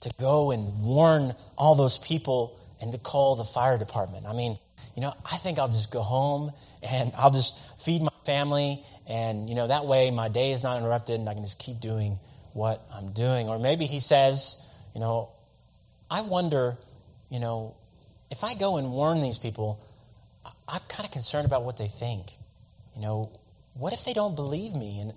to 0.02 0.14
go 0.20 0.52
and 0.52 0.82
warn 0.82 1.34
all 1.58 1.76
those 1.76 1.98
people 1.98 2.58
and 2.82 2.92
to 2.92 2.98
call 2.98 3.36
the 3.36 3.44
fire 3.44 3.78
department. 3.78 4.26
I 4.26 4.34
mean, 4.34 4.58
you 4.96 5.02
know, 5.02 5.14
I 5.26 5.38
think 5.38 5.60
I'll 5.60 5.68
just 5.68 5.92
go 5.92 6.02
home 6.02 6.52
and 6.90 7.12
I'll 7.18 7.32
just 7.32 7.80
feed 7.84 8.02
my 8.02 8.10
family, 8.26 8.82
and, 9.08 9.50
you 9.50 9.56
know, 9.56 9.68
that 9.68 9.86
way 9.86 10.12
my 10.12 10.30
day 10.30 10.52
is 10.52 10.64
not 10.64 10.78
interrupted 10.78 11.20
and 11.20 11.28
I 11.28 11.34
can 11.34 11.44
just 11.44 11.60
keep 11.60 11.80
doing 11.80 12.20
what 12.54 12.82
I'm 12.94 13.12
doing. 13.12 13.50
Or 13.50 13.58
maybe 13.58 13.86
he 13.86 14.00
says, 14.00 14.72
you 14.94 15.00
know, 15.00 15.30
I 16.12 16.22
wonder, 16.22 16.78
you 17.30 17.40
know, 17.40 17.76
if 18.32 18.44
I 18.44 18.54
go 18.54 18.78
and 18.78 18.92
warn 18.92 19.22
these 19.22 19.38
people, 19.38 19.80
I'm 20.46 20.82
kind 20.88 21.06
of 21.06 21.12
concerned 21.12 21.48
about 21.48 21.64
what 21.64 21.78
they 21.78 21.88
think. 21.88 22.32
You 22.96 23.02
know, 23.02 23.32
what 23.74 23.94
if 23.94 24.06
they 24.06 24.14
don't 24.14 24.36
believe 24.36 24.76
me 24.76 25.00
and, 25.00 25.14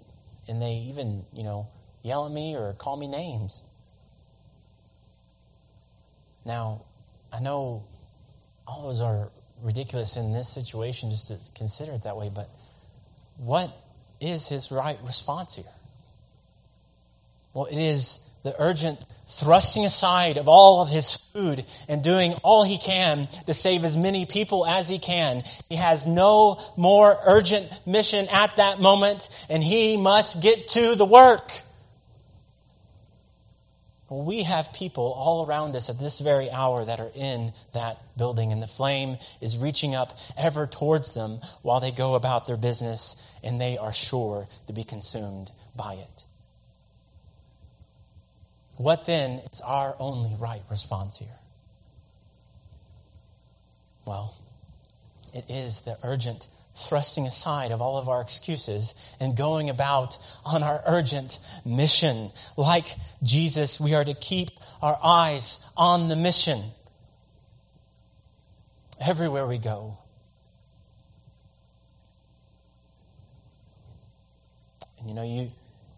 and 0.49 0.63
they 0.63 0.73
even, 0.89 1.25
you 1.33 1.43
know, 1.43 1.69
yell 2.03 2.27
at 2.27 2.33
me 2.33 2.57
or 2.57 2.73
call 2.73 2.97
me 2.97 3.09
names? 3.09 3.63
Now, 6.45 6.83
I 7.33 7.41
know 7.41 7.85
all 8.67 8.83
those 8.87 9.01
are 9.01 9.31
ridiculous 9.63 10.17
in 10.17 10.33
this 10.33 10.49
situation 10.49 11.11
just 11.11 11.29
to 11.29 11.53
consider 11.55 11.93
it 11.93 12.03
that 12.03 12.17
way, 12.17 12.31
but 12.35 12.49
what 13.39 13.71
is 14.21 14.49
his 14.49 14.71
right 14.73 14.99
response 15.05 15.55
here? 15.55 15.65
Well, 17.55 17.67
it 17.67 17.79
is 17.79 18.31
the 18.43 18.55
urgent 18.59 18.99
thrusting 19.29 19.85
aside 19.85 20.37
of 20.37 20.49
all 20.49 20.83
of 20.83 20.91
his 20.91 21.17
food 21.17 21.65
and 21.89 22.03
doing 22.03 22.33
all 22.43 22.65
he 22.65 22.79
can 22.79 23.27
to 23.47 23.55
save 23.55 23.85
as 23.85 23.97
many 23.97 24.27
people 24.27 24.67
as 24.67 24.89
he 24.89 24.99
can. 24.99 25.43
He 25.69 25.77
has 25.77 26.07
no 26.07 26.61
more 26.77 27.17
urgent 27.25 27.81
mission 27.87 28.27
at 28.33 28.57
that 28.57 28.81
moment, 28.81 29.47
and 29.49 29.63
he 29.63 29.97
must 29.97 30.43
get 30.43 30.69
to 30.69 30.97
the 30.97 31.05
work. 31.05 31.63
We 34.13 34.43
have 34.43 34.75
people 34.75 35.15
all 35.17 35.47
around 35.47 35.75
us 35.75 35.89
at 35.89 35.99
this 35.99 36.21
very 36.21 36.51
hour 36.51 36.85
that 36.85 37.01
are 37.01 37.11
in 37.15 37.55
that 37.73 37.97
building, 38.19 38.53
and 38.53 38.63
the 38.63 38.67
flame 38.67 39.17
is 39.41 39.57
reaching 39.57 39.95
up 39.95 40.19
ever 40.37 40.67
towards 40.67 41.15
them 41.15 41.39
while 41.63 41.81
they 41.81 41.91
go 41.91 42.15
about 42.15 42.47
their 42.47 42.59
business, 42.59 43.27
and 43.43 43.59
they 43.59 43.79
are 43.79 43.93
sure 43.93 44.49
to 44.67 44.75
be 44.75 44.85
consumed 44.85 45.51
by 45.75 45.95
it. 45.95 46.25
What 48.77 49.07
then 49.07 49.41
is 49.51 49.63
our 49.63 49.97
only 49.99 50.37
right 50.39 50.63
response 50.71 51.17
here? 51.17 51.39
Well, 54.05 54.35
it 55.33 55.49
is 55.49 55.81
the 55.81 55.97
urgent 56.03 56.49
thrusting 56.75 57.27
aside 57.27 57.71
of 57.71 57.83
all 57.83 57.99
of 57.99 58.09
our 58.09 58.21
excuses 58.21 59.15
and 59.21 59.37
going 59.37 59.69
about 59.69 60.17
on 60.45 60.63
our 60.63 60.83
urgent 60.87 61.39
mission. 61.65 62.31
Like 62.57 62.87
Jesus, 63.23 63.81
we 63.81 63.95
are 63.95 64.05
to 64.05 64.15
keep 64.15 64.49
our 64.81 64.99
eyes 65.05 65.71
on 65.77 66.09
the 66.09 66.17
mission 66.17 66.59
everywhere 69.07 69.47
we 69.47 69.59
go. 69.59 69.99
And 74.99 75.09
you 75.09 75.15
know, 75.15 75.25
you 75.25 75.49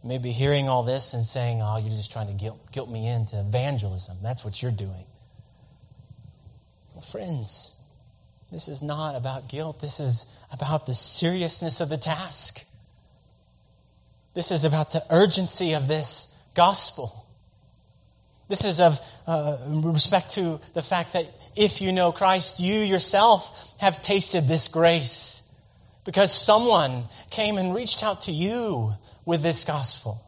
may 0.03 0.19
be 0.19 0.31
hearing 0.31 0.69
all 0.69 0.83
this 0.83 1.15
and 1.15 1.25
saying, 1.25 1.61
oh, 1.63 1.79
you're 1.79 1.89
just 1.89 2.11
trying 2.13 2.27
to 2.27 2.33
guilt, 2.33 2.61
guilt 2.73 2.91
me 2.91 3.09
into 3.09 3.39
evangelism. 3.39 4.17
That's 4.23 4.45
what 4.45 4.63
you're 4.63 4.73
doing. 4.73 5.05
Well, 6.95 7.03
friends, 7.03 7.81
this 8.53 8.69
is 8.69 8.83
not 8.83 9.15
about 9.17 9.49
guilt. 9.49 9.81
This 9.81 10.01
is 10.01 10.39
about 10.55 10.87
the 10.87 10.95
seriousness 10.95 11.81
of 11.81 11.89
the 11.89 11.97
task. 11.97 12.67
This 14.35 14.51
is 14.51 14.65
about 14.65 14.93
the 14.93 15.03
urgency 15.11 15.75
of 15.75 15.89
this 15.89 16.43
gospel. 16.55 17.27
This 18.49 18.65
is 18.65 18.81
of 18.81 19.01
uh, 19.27 19.57
respect 19.85 20.31
to 20.31 20.61
the 20.75 20.83
fact 20.83 21.13
that 21.15 21.25
if 21.57 21.81
you 21.81 21.93
know 21.93 22.13
Christ, 22.13 22.61
you 22.61 22.75
yourself 22.75 23.75
have 23.81 24.03
tasted 24.03 24.45
this 24.45 24.69
grace 24.69 25.55
because 26.05 26.33
someone 26.33 27.05
came 27.31 27.57
and 27.57 27.75
reached 27.75 28.03
out 28.03 28.23
to 28.23 28.33
you 28.33 28.93
with 29.25 29.43
this 29.43 29.65
gospel. 29.65 30.21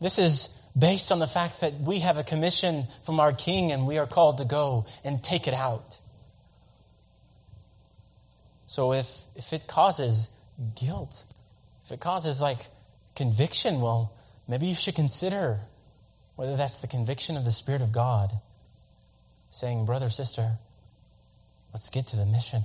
This 0.00 0.18
is 0.18 0.64
based 0.78 1.10
on 1.12 1.18
the 1.18 1.26
fact 1.26 1.60
that 1.60 1.72
we 1.80 2.00
have 2.00 2.18
a 2.18 2.24
commission 2.24 2.84
from 3.04 3.20
our 3.20 3.32
King 3.32 3.72
and 3.72 3.86
we 3.86 3.98
are 3.98 4.06
called 4.06 4.38
to 4.38 4.44
go 4.44 4.86
and 5.04 5.22
take 5.22 5.48
it 5.48 5.54
out. 5.54 5.98
So 8.74 8.92
if, 8.92 9.26
if 9.36 9.52
it 9.52 9.68
causes 9.68 10.36
guilt, 10.74 11.26
if 11.84 11.92
it 11.92 12.00
causes 12.00 12.42
like 12.42 12.58
conviction, 13.14 13.80
well, 13.80 14.12
maybe 14.48 14.66
you 14.66 14.74
should 14.74 14.96
consider 14.96 15.60
whether 16.34 16.56
that's 16.56 16.78
the 16.78 16.88
conviction 16.88 17.36
of 17.36 17.44
the 17.44 17.52
Spirit 17.52 17.82
of 17.82 17.92
God 17.92 18.32
saying, 19.48 19.86
brother, 19.86 20.08
sister, 20.08 20.58
let's 21.72 21.88
get 21.88 22.08
to 22.08 22.16
the 22.16 22.26
mission. 22.26 22.62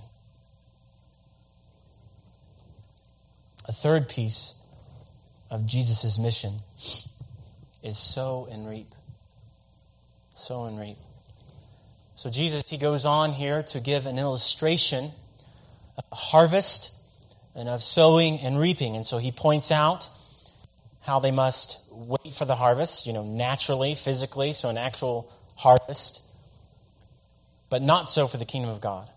A 3.68 3.72
third 3.72 4.10
piece 4.10 4.66
of 5.52 5.68
Jesus' 5.68 6.18
mission 6.18 6.54
is 7.84 8.00
sow 8.00 8.48
and 8.52 8.68
reap. 8.68 8.96
Sow 10.34 10.66
and 10.66 10.80
reap. 10.80 10.98
So 12.16 12.32
Jesus, 12.32 12.68
he 12.68 12.80
goes 12.80 13.06
on 13.06 13.34
here 13.34 13.62
to 13.62 13.80
give 13.80 14.08
an 14.08 14.18
illustration 14.18 15.12
harvest 16.12 16.96
and 17.56 17.70
of 17.70 17.82
sowing 17.84 18.40
and 18.40 18.60
reaping. 18.60 18.96
And 18.96 19.06
so 19.06 19.18
he 19.18 19.32
points 19.32 19.72
out 19.72 20.10
how 21.06 21.20
they 21.20 21.32
must 21.32 21.92
wait 21.92 22.34
for 22.34 22.46
the 22.46 22.56
harvest, 22.56 23.08
you 23.08 23.14
know, 23.14 23.24
naturally, 23.24 23.96
physically, 23.96 24.54
so 24.54 24.70
an 24.70 24.78
actual 24.78 25.32
harvest, 25.58 26.34
but 27.70 27.82
not 27.82 28.08
so 28.10 28.28
for 28.28 28.38
the 28.38 28.46
kingdom 28.46 28.70
of 28.72 28.82
God. 28.82 29.08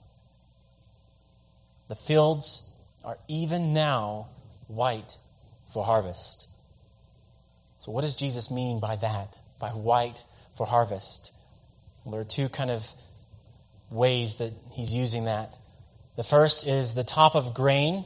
The 1.89 1.95
fields 1.95 2.75
are 3.05 3.19
even 3.29 3.75
now 3.75 4.29
white 4.69 5.19
for 5.73 5.85
harvest. 5.85 6.49
So, 7.81 7.93
what 7.93 8.03
does 8.03 8.17
Jesus 8.17 8.51
mean 8.51 8.81
by 8.81 8.97
that? 8.97 9.39
By 9.59 9.71
white 9.71 10.25
for 10.57 10.67
harvest? 10.67 11.35
Well, 12.05 12.13
there 12.13 12.21
are 12.21 12.25
two 12.25 12.49
kind 12.49 12.71
of 12.71 12.87
ways 13.91 14.37
that 14.37 14.53
he's 14.73 14.95
using 14.95 15.25
that. 15.25 15.59
The 16.17 16.23
first 16.23 16.67
is 16.67 16.95
the 16.95 17.05
top 17.05 17.35
of 17.35 17.55
grain, 17.55 18.05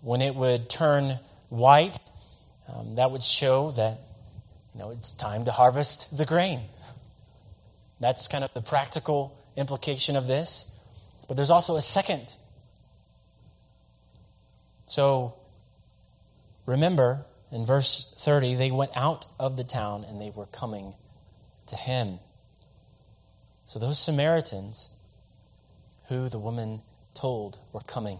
when 0.00 0.20
it 0.20 0.34
would 0.34 0.68
turn 0.68 1.18
white, 1.48 1.98
um, 2.74 2.94
that 2.94 3.10
would 3.10 3.22
show 3.22 3.70
that 3.72 3.98
you 4.72 4.80
know 4.80 4.90
it's 4.90 5.12
time 5.12 5.44
to 5.44 5.52
harvest 5.52 6.16
the 6.16 6.24
grain. 6.24 6.60
That's 8.00 8.28
kind 8.28 8.44
of 8.44 8.52
the 8.54 8.62
practical 8.62 9.36
implication 9.56 10.16
of 10.16 10.26
this. 10.26 10.70
But 11.28 11.36
there's 11.36 11.50
also 11.50 11.76
a 11.76 11.80
second. 11.80 12.34
So 14.86 15.34
Remember, 16.66 17.26
in 17.52 17.66
verse 17.66 18.14
30, 18.18 18.54
they 18.54 18.70
went 18.70 18.92
out 18.96 19.26
of 19.38 19.56
the 19.56 19.64
town 19.64 20.04
and 20.08 20.20
they 20.20 20.30
were 20.30 20.46
coming 20.46 20.94
to 21.66 21.76
him. 21.76 22.18
So 23.66 23.78
those 23.78 23.98
Samaritans 23.98 24.96
who 26.08 26.28
the 26.28 26.38
woman 26.38 26.82
told 27.14 27.58
were 27.72 27.80
coming. 27.80 28.18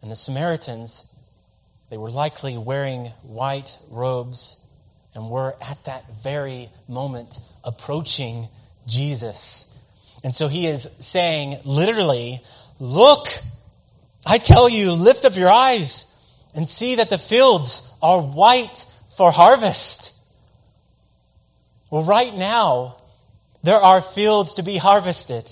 And 0.00 0.10
the 0.10 0.16
Samaritans, 0.16 1.14
they 1.90 1.96
were 1.96 2.10
likely 2.10 2.58
wearing 2.58 3.06
white 3.22 3.78
robes 3.90 4.66
and 5.14 5.30
were 5.30 5.54
at 5.68 5.84
that 5.84 6.04
very 6.22 6.68
moment 6.88 7.38
approaching 7.64 8.48
Jesus. 8.86 9.78
And 10.24 10.34
so 10.34 10.48
he 10.48 10.66
is 10.66 10.82
saying, 10.82 11.56
literally, 11.64 12.40
Look, 12.82 13.28
I 14.26 14.38
tell 14.38 14.68
you, 14.68 14.92
lift 14.92 15.24
up 15.24 15.36
your 15.36 15.48
eyes 15.48 16.18
and 16.54 16.68
see 16.68 16.96
that 16.96 17.10
the 17.10 17.18
fields 17.18 17.96
are 18.02 18.20
white 18.20 18.84
for 19.16 19.30
harvest. 19.30 20.20
Well, 21.92 22.02
right 22.02 22.34
now, 22.34 22.96
there 23.62 23.76
are 23.76 24.00
fields 24.00 24.54
to 24.54 24.64
be 24.64 24.76
harvested. 24.76 25.48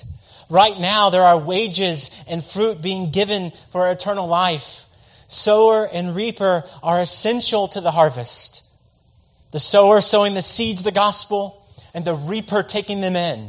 Right 0.50 0.78
now, 0.78 1.10
there 1.10 1.22
are 1.22 1.38
wages 1.38 2.24
and 2.28 2.44
fruit 2.44 2.82
being 2.82 3.12
given 3.12 3.52
for 3.70 3.88
eternal 3.88 4.26
life. 4.26 4.86
Sower 5.28 5.88
and 5.92 6.14
reaper 6.16 6.64
are 6.82 6.98
essential 6.98 7.68
to 7.68 7.80
the 7.80 7.92
harvest. 7.92 8.68
The 9.52 9.60
sower 9.60 10.00
sowing 10.00 10.34
the 10.34 10.42
seeds 10.42 10.80
of 10.80 10.84
the 10.84 10.92
gospel, 10.92 11.56
and 11.94 12.04
the 12.04 12.14
reaper 12.14 12.62
taking 12.62 13.00
them 13.00 13.16
in. 13.16 13.48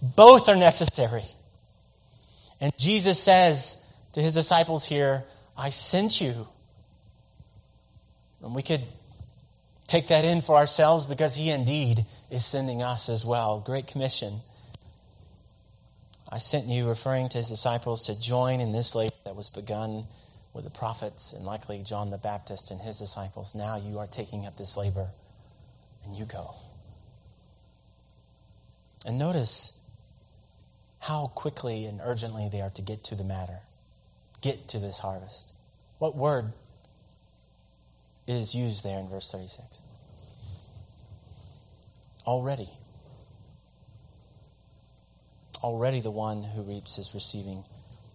Both 0.00 0.48
are 0.48 0.56
necessary. 0.56 1.22
And 2.60 2.76
Jesus 2.76 3.22
says 3.22 3.92
to 4.12 4.20
his 4.20 4.34
disciples 4.34 4.84
here, 4.84 5.24
I 5.56 5.70
sent 5.70 6.20
you. 6.20 6.48
And 8.42 8.54
we 8.54 8.62
could 8.62 8.82
take 9.86 10.08
that 10.08 10.24
in 10.24 10.40
for 10.40 10.56
ourselves 10.56 11.04
because 11.04 11.36
he 11.36 11.50
indeed 11.50 12.00
is 12.30 12.44
sending 12.44 12.82
us 12.82 13.08
as 13.08 13.24
well. 13.24 13.60
Great 13.60 13.86
commission. 13.86 14.32
I 16.32 16.38
sent 16.38 16.66
you, 16.66 16.88
referring 16.88 17.28
to 17.28 17.38
his 17.38 17.50
disciples, 17.50 18.04
to 18.04 18.18
join 18.18 18.62
in 18.62 18.72
this 18.72 18.94
labor 18.94 19.12
that 19.26 19.36
was 19.36 19.50
begun 19.50 20.04
with 20.54 20.64
the 20.64 20.70
prophets 20.70 21.34
and 21.34 21.44
likely 21.44 21.82
John 21.82 22.10
the 22.10 22.16
Baptist 22.16 22.70
and 22.70 22.80
his 22.80 22.98
disciples. 22.98 23.54
Now 23.54 23.76
you 23.76 23.98
are 23.98 24.06
taking 24.06 24.46
up 24.46 24.56
this 24.56 24.74
labor 24.74 25.08
and 26.06 26.16
you 26.16 26.24
go. 26.24 26.54
And 29.04 29.18
notice 29.18 29.86
how 31.00 31.26
quickly 31.34 31.84
and 31.84 32.00
urgently 32.02 32.48
they 32.50 32.62
are 32.62 32.70
to 32.70 32.82
get 32.82 33.04
to 33.04 33.14
the 33.14 33.24
matter, 33.24 33.58
get 34.40 34.68
to 34.68 34.78
this 34.78 35.00
harvest. 35.00 35.52
What 35.98 36.16
word 36.16 36.52
is 38.26 38.54
used 38.54 38.84
there 38.84 38.98
in 38.98 39.08
verse 39.08 39.30
36? 39.30 39.82
Already. 42.26 42.68
Already 45.62 46.00
the 46.00 46.10
one 46.10 46.42
who 46.42 46.62
reaps 46.62 46.98
is 46.98 47.14
receiving 47.14 47.64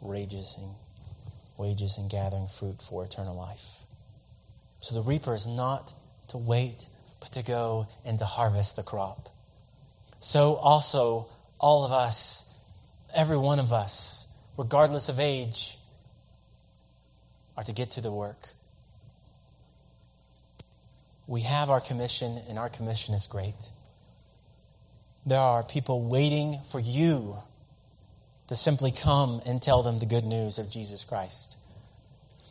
wages 0.01 0.57
and 0.61 0.71
wages 1.57 1.97
and 1.97 2.09
gathering 2.09 2.47
fruit 2.47 2.81
for 2.81 3.03
eternal 3.03 3.35
life. 3.35 3.85
So 4.79 4.95
the 4.95 5.01
reaper 5.01 5.33
is 5.33 5.47
not 5.47 5.93
to 6.29 6.37
wait, 6.37 6.87
but 7.19 7.31
to 7.31 7.43
go 7.43 7.87
and 8.05 8.19
to 8.19 8.25
harvest 8.25 8.75
the 8.75 8.83
crop. 8.83 9.29
So 10.19 10.55
also 10.55 11.27
all 11.59 11.85
of 11.85 11.91
us, 11.91 12.53
every 13.15 13.37
one 13.37 13.59
of 13.59 13.73
us, 13.73 14.31
regardless 14.57 15.09
of 15.09 15.19
age, 15.19 15.77
are 17.55 17.63
to 17.63 17.73
get 17.73 17.91
to 17.91 18.01
the 18.01 18.11
work. 18.11 18.49
We 21.25 21.41
have 21.41 21.69
our 21.69 21.81
commission, 21.81 22.39
and 22.47 22.59
our 22.59 22.69
commission 22.69 23.13
is 23.15 23.27
great. 23.27 23.71
There 25.27 25.37
are 25.37 25.61
people 25.61 26.03
waiting 26.03 26.57
for 26.71 26.79
you 26.79 27.35
to 28.47 28.55
simply 28.55 28.93
come 28.93 29.41
and 29.45 29.61
tell 29.61 29.83
them 29.83 29.99
the 29.99 30.05
good 30.05 30.23
news 30.23 30.57
of 30.57 30.71
Jesus 30.71 31.03
Christ. 31.03 31.57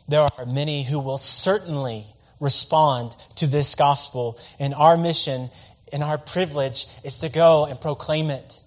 There 0.07 0.21
are 0.21 0.45
many 0.45 0.83
who 0.83 0.99
will 0.99 1.17
certainly 1.17 2.05
respond 2.39 3.13
to 3.37 3.47
this 3.47 3.73
gospel, 3.73 4.37
and 4.59 4.75
our 4.75 4.95
mission 4.95 5.49
and 5.91 6.03
our 6.03 6.19
privilege 6.19 6.85
is 7.03 7.17
to 7.21 7.29
go 7.29 7.65
and 7.65 7.81
proclaim 7.81 8.29
it. 8.29 8.61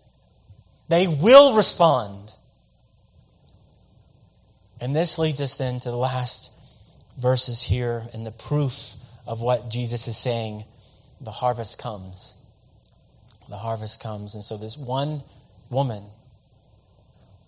They 0.89 1.07
will 1.07 1.55
respond. 1.55 2.33
And 4.81 4.97
this 4.97 5.21
leads 5.21 5.41
us 5.41 5.55
then 5.55 5.79
to 5.79 5.89
the 5.89 5.97
last 5.97 6.51
verses 7.17 7.63
here 7.63 8.03
and 8.13 8.27
the 8.27 8.33
proof 8.33 8.95
of 9.29 9.41
what 9.41 9.71
Jesus 9.71 10.09
is 10.09 10.17
saying. 10.17 10.65
The 11.21 11.31
harvest 11.31 11.81
comes 11.81 12.40
the 13.51 13.57
harvest 13.57 14.03
comes. 14.03 14.35
And 14.35 14.43
so 14.43 14.57
this 14.57 14.79
one 14.79 15.23
woman 15.69 16.05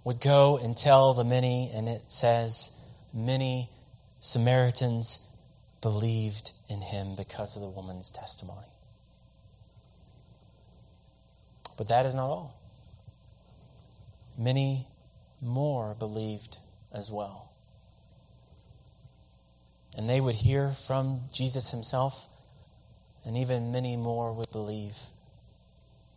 would 0.05 0.21
go 0.21 0.59
and 0.63 0.77
tell 0.77 1.15
the 1.15 1.25
many, 1.25 1.71
and 1.73 1.89
it 1.89 2.11
says, 2.11 2.85
many 3.15 3.71
Samaritans 4.19 5.35
believed 5.81 6.53
in 6.69 6.81
him 6.81 7.15
because 7.17 7.57
of 7.57 7.63
the 7.63 7.69
woman's 7.69 8.11
testimony. 8.11 8.67
But 11.79 11.89
that 11.89 12.05
is 12.05 12.15
not 12.15 12.27
all. 12.27 12.61
Many 14.37 14.87
more 15.41 15.95
believed 15.95 16.57
as 16.93 17.11
well. 17.11 17.53
And 19.97 20.09
they 20.09 20.21
would 20.21 20.35
hear 20.35 20.69
from 20.69 21.21
Jesus 21.33 21.71
himself, 21.71 22.29
and 23.25 23.37
even 23.37 23.73
many 23.73 23.97
more 23.97 24.33
would 24.33 24.51
believe 24.51 24.97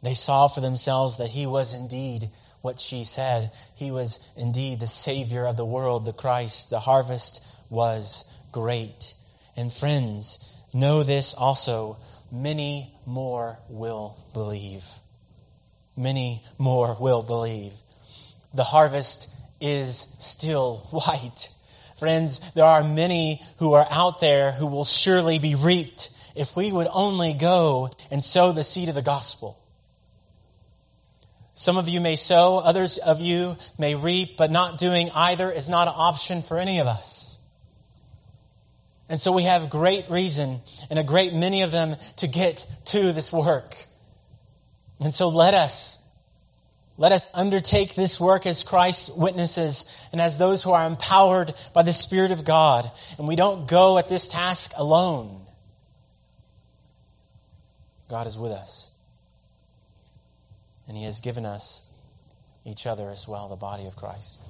they 0.06 0.14
saw 0.14 0.48
for 0.48 0.62
themselves 0.62 1.18
that 1.18 1.32
he 1.32 1.48
was 1.48 1.74
indeed 1.74 2.30
what 2.62 2.80
she 2.80 3.04
said. 3.04 3.52
He 3.76 3.92
was 3.92 4.32
indeed 4.38 4.80
the 4.80 4.88
Savior 4.88 5.46
of 5.46 5.58
the 5.58 5.66
world, 5.66 6.06
the 6.06 6.14
Christ. 6.14 6.70
The 6.70 6.80
harvest 6.80 7.46
was 7.70 8.32
great. 8.52 9.16
And 9.58 9.74
friends, 9.74 10.54
know 10.74 11.02
this 11.02 11.34
also 11.34 11.98
many 12.32 12.94
more 13.06 13.58
will 13.70 14.18
believe. 14.34 14.84
Many 15.98 16.42
more 16.58 16.96
will 17.00 17.24
believe. 17.24 17.74
The 18.54 18.64
harvest 18.64 19.34
is 19.60 19.98
still 20.20 20.78
white. 20.92 21.50
Friends, 21.98 22.52
there 22.54 22.66
are 22.66 22.84
many 22.84 23.42
who 23.58 23.74
are 23.74 23.88
out 23.90 24.20
there 24.20 24.52
who 24.52 24.68
will 24.68 24.86
surely 24.86 25.40
be 25.40 25.56
reaped 25.56 26.12
if 26.36 26.56
we 26.56 26.72
would 26.72 26.88
only 26.94 27.34
go 27.34 27.90
and 28.12 28.24
sow 28.24 28.52
the 28.52 28.64
seed 28.64 28.90
of 28.90 28.96
the 28.96 29.02
gospel. 29.02 29.58
Some 31.56 31.78
of 31.78 31.88
you 31.88 32.02
may 32.02 32.18
sow, 32.18 32.60
others 32.60 32.98
of 32.98 33.22
you 33.22 33.56
may 33.80 33.96
reap, 33.96 34.36
but 34.38 34.52
not 34.52 34.78
doing 34.78 35.10
either 35.16 35.50
is 35.50 35.70
not 35.70 35.88
an 35.88 35.94
option 35.96 36.42
for 36.42 36.58
any 36.58 36.80
of 36.80 36.88
us. 36.88 37.42
And 39.08 39.20
so 39.20 39.32
we 39.32 39.44
have 39.44 39.70
great 39.70 40.10
reason, 40.10 40.60
and 40.90 41.00
a 41.00 41.04
great 41.04 41.34
many 41.34 41.62
of 41.62 41.72
them, 41.72 41.96
to 42.18 42.28
get 42.28 42.66
to 42.86 43.14
this 43.14 43.32
work. 43.32 43.86
And 45.00 45.14
so 45.14 45.30
let 45.30 45.54
us, 45.54 46.10
let 46.98 47.14
us 47.14 47.22
undertake 47.34 47.96
this 47.96 48.20
work 48.20 48.46
as 48.46 48.64
Christ's 48.64 49.18
witnesses 49.18 50.10
and 50.12 50.20
as 50.20 50.38
those 50.38 50.64
who 50.64 50.72
are 50.72 50.86
empowered 50.86 51.54
by 51.74 51.84
the 51.84 51.94
Spirit 51.94 52.32
of 52.32 52.44
God. 52.44 52.90
And 53.18 53.28
we 53.28 53.36
don't 53.38 53.68
go 53.68 53.98
at 53.98 54.10
this 54.10 54.28
task 54.28 54.72
alone. 54.78 55.42
God 58.10 58.28
is 58.28 58.38
with 58.38 58.52
us. 58.52 58.95
And 60.88 60.96
He 60.96 61.04
has 61.06 61.20
given 61.20 61.46
us 61.46 61.94
each 62.66 62.88
other 62.88 63.10
as 63.10 63.28
well, 63.28 63.48
the 63.48 63.56
body 63.56 63.86
of 63.86 63.96
Christ. 63.96 64.42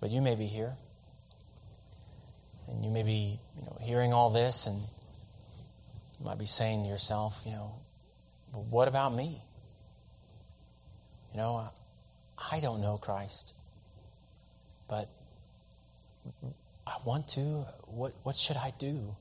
But 0.00 0.10
you 0.10 0.20
may 0.20 0.36
be 0.36 0.46
here, 0.46 0.74
and 2.68 2.84
you 2.84 2.90
may 2.90 3.02
be 3.02 3.38
you 3.58 3.64
know, 3.64 3.76
hearing 3.80 4.12
all 4.12 4.30
this, 4.30 4.66
and 4.66 4.76
you 6.20 6.26
might 6.26 6.38
be 6.38 6.46
saying 6.46 6.84
to 6.84 6.88
yourself, 6.88 7.42
you 7.44 7.52
know, 7.52 7.72
well, 8.52 8.66
what 8.70 8.88
about 8.88 9.14
me? 9.14 9.40
You 11.32 11.38
know, 11.38 11.68
I 12.52 12.60
don't 12.60 12.80
know 12.80 12.98
Christ, 12.98 13.54
but 14.88 15.08
mm, 16.26 16.32
mm, 16.44 16.52
I 16.86 16.96
want 17.04 17.28
to. 17.30 17.40
What, 17.88 18.12
what 18.22 18.36
should 18.36 18.56
I 18.56 18.72
do? 18.78 19.16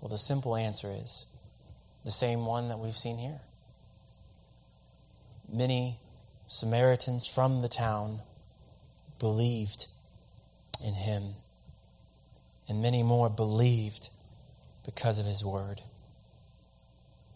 Well, 0.00 0.08
the 0.08 0.18
simple 0.18 0.56
answer 0.56 0.90
is 0.90 1.34
the 2.04 2.10
same 2.10 2.46
one 2.46 2.68
that 2.68 2.78
we've 2.78 2.96
seen 2.96 3.18
here. 3.18 3.40
Many 5.50 5.98
Samaritans 6.46 7.26
from 7.26 7.62
the 7.62 7.68
town 7.68 8.20
believed 9.18 9.86
in 10.84 10.94
him, 10.94 11.22
and 12.68 12.80
many 12.80 13.02
more 13.02 13.28
believed 13.28 14.10
because 14.84 15.18
of 15.18 15.26
his 15.26 15.44
word. 15.44 15.80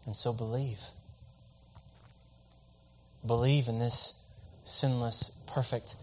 And 0.07 0.17
so 0.17 0.33
believe. 0.33 0.81
Believe 3.27 3.69
in 3.69 3.79
this 3.79 4.27
sinless, 4.63 5.43
perfect 5.47 5.97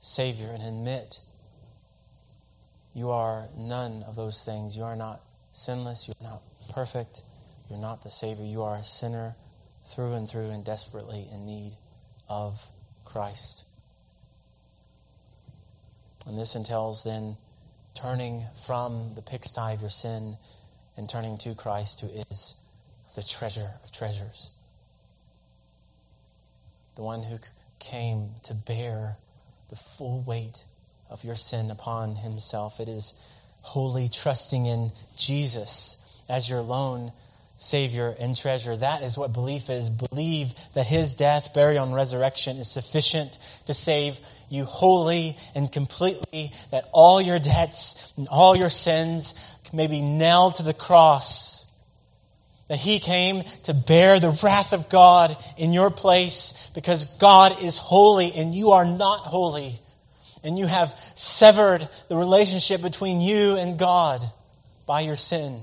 Savior 0.00 0.50
and 0.52 0.62
admit 0.62 1.20
you 2.94 3.10
are 3.10 3.48
none 3.56 4.02
of 4.06 4.16
those 4.16 4.42
things. 4.44 4.76
You 4.76 4.84
are 4.84 4.96
not 4.96 5.20
sinless, 5.52 6.08
you're 6.08 6.28
not 6.28 6.42
perfect, 6.72 7.22
you're 7.68 7.78
not 7.78 8.02
the 8.02 8.10
Savior. 8.10 8.44
You 8.44 8.62
are 8.62 8.76
a 8.76 8.84
sinner 8.84 9.34
through 9.84 10.14
and 10.14 10.28
through 10.28 10.50
and 10.50 10.64
desperately 10.64 11.26
in 11.32 11.46
need 11.46 11.72
of 12.28 12.66
Christ. 13.04 13.66
And 16.26 16.38
this 16.38 16.54
entails 16.54 17.02
then 17.02 17.36
turning 17.94 18.42
from 18.66 19.14
the 19.14 19.22
pigsty 19.22 19.72
of 19.72 19.80
your 19.80 19.90
sin 19.90 20.36
and 20.96 21.08
turning 21.08 21.38
to 21.38 21.54
Christ, 21.54 22.00
who 22.00 22.08
is 22.08 22.60
the 23.14 23.22
treasure 23.22 23.70
of 23.82 23.90
treasures. 23.90 24.50
The 26.96 27.02
one 27.02 27.22
who 27.22 27.38
came 27.78 28.30
to 28.44 28.54
bear 28.54 29.16
the 29.70 29.76
full 29.76 30.22
weight 30.22 30.64
of 31.08 31.24
your 31.24 31.34
sin 31.34 31.70
upon 31.70 32.16
himself. 32.16 32.78
It 32.80 32.88
is 32.88 33.29
wholly 33.62 34.08
trusting 34.08 34.66
in 34.66 34.90
Jesus 35.16 36.22
as 36.28 36.48
your 36.48 36.60
lone 36.60 37.12
Savior 37.60 38.14
and 38.18 38.34
treasure. 38.34 38.74
That 38.74 39.02
is 39.02 39.18
what 39.18 39.34
belief 39.34 39.68
is. 39.68 39.90
Believe 39.90 40.54
that 40.72 40.86
His 40.86 41.14
death, 41.14 41.52
burial, 41.52 41.84
and 41.84 41.94
resurrection 41.94 42.56
is 42.56 42.70
sufficient 42.70 43.38
to 43.66 43.74
save 43.74 44.18
you 44.48 44.64
wholly 44.64 45.36
and 45.54 45.70
completely, 45.70 46.50
that 46.70 46.84
all 46.92 47.20
your 47.20 47.38
debts 47.38 48.14
and 48.16 48.26
all 48.28 48.56
your 48.56 48.70
sins 48.70 49.56
may 49.72 49.86
be 49.86 50.00
nailed 50.00 50.56
to 50.56 50.62
the 50.62 50.74
cross. 50.74 51.70
That 52.68 52.78
he 52.78 52.98
came 52.98 53.42
to 53.64 53.74
bear 53.74 54.20
the 54.20 54.38
wrath 54.42 54.72
of 54.72 54.88
God 54.88 55.36
in 55.58 55.72
your 55.72 55.90
place 55.90 56.70
because 56.74 57.18
God 57.18 57.62
is 57.62 57.78
holy 57.78 58.32
and 58.36 58.54
you 58.54 58.70
are 58.70 58.84
not 58.84 59.20
holy. 59.20 59.72
And 60.42 60.58
you 60.58 60.66
have 60.66 60.90
severed 61.14 61.86
the 62.08 62.16
relationship 62.16 62.82
between 62.82 63.20
you 63.20 63.56
and 63.56 63.78
God 63.78 64.22
by 64.86 65.00
your 65.00 65.16
sin. 65.16 65.60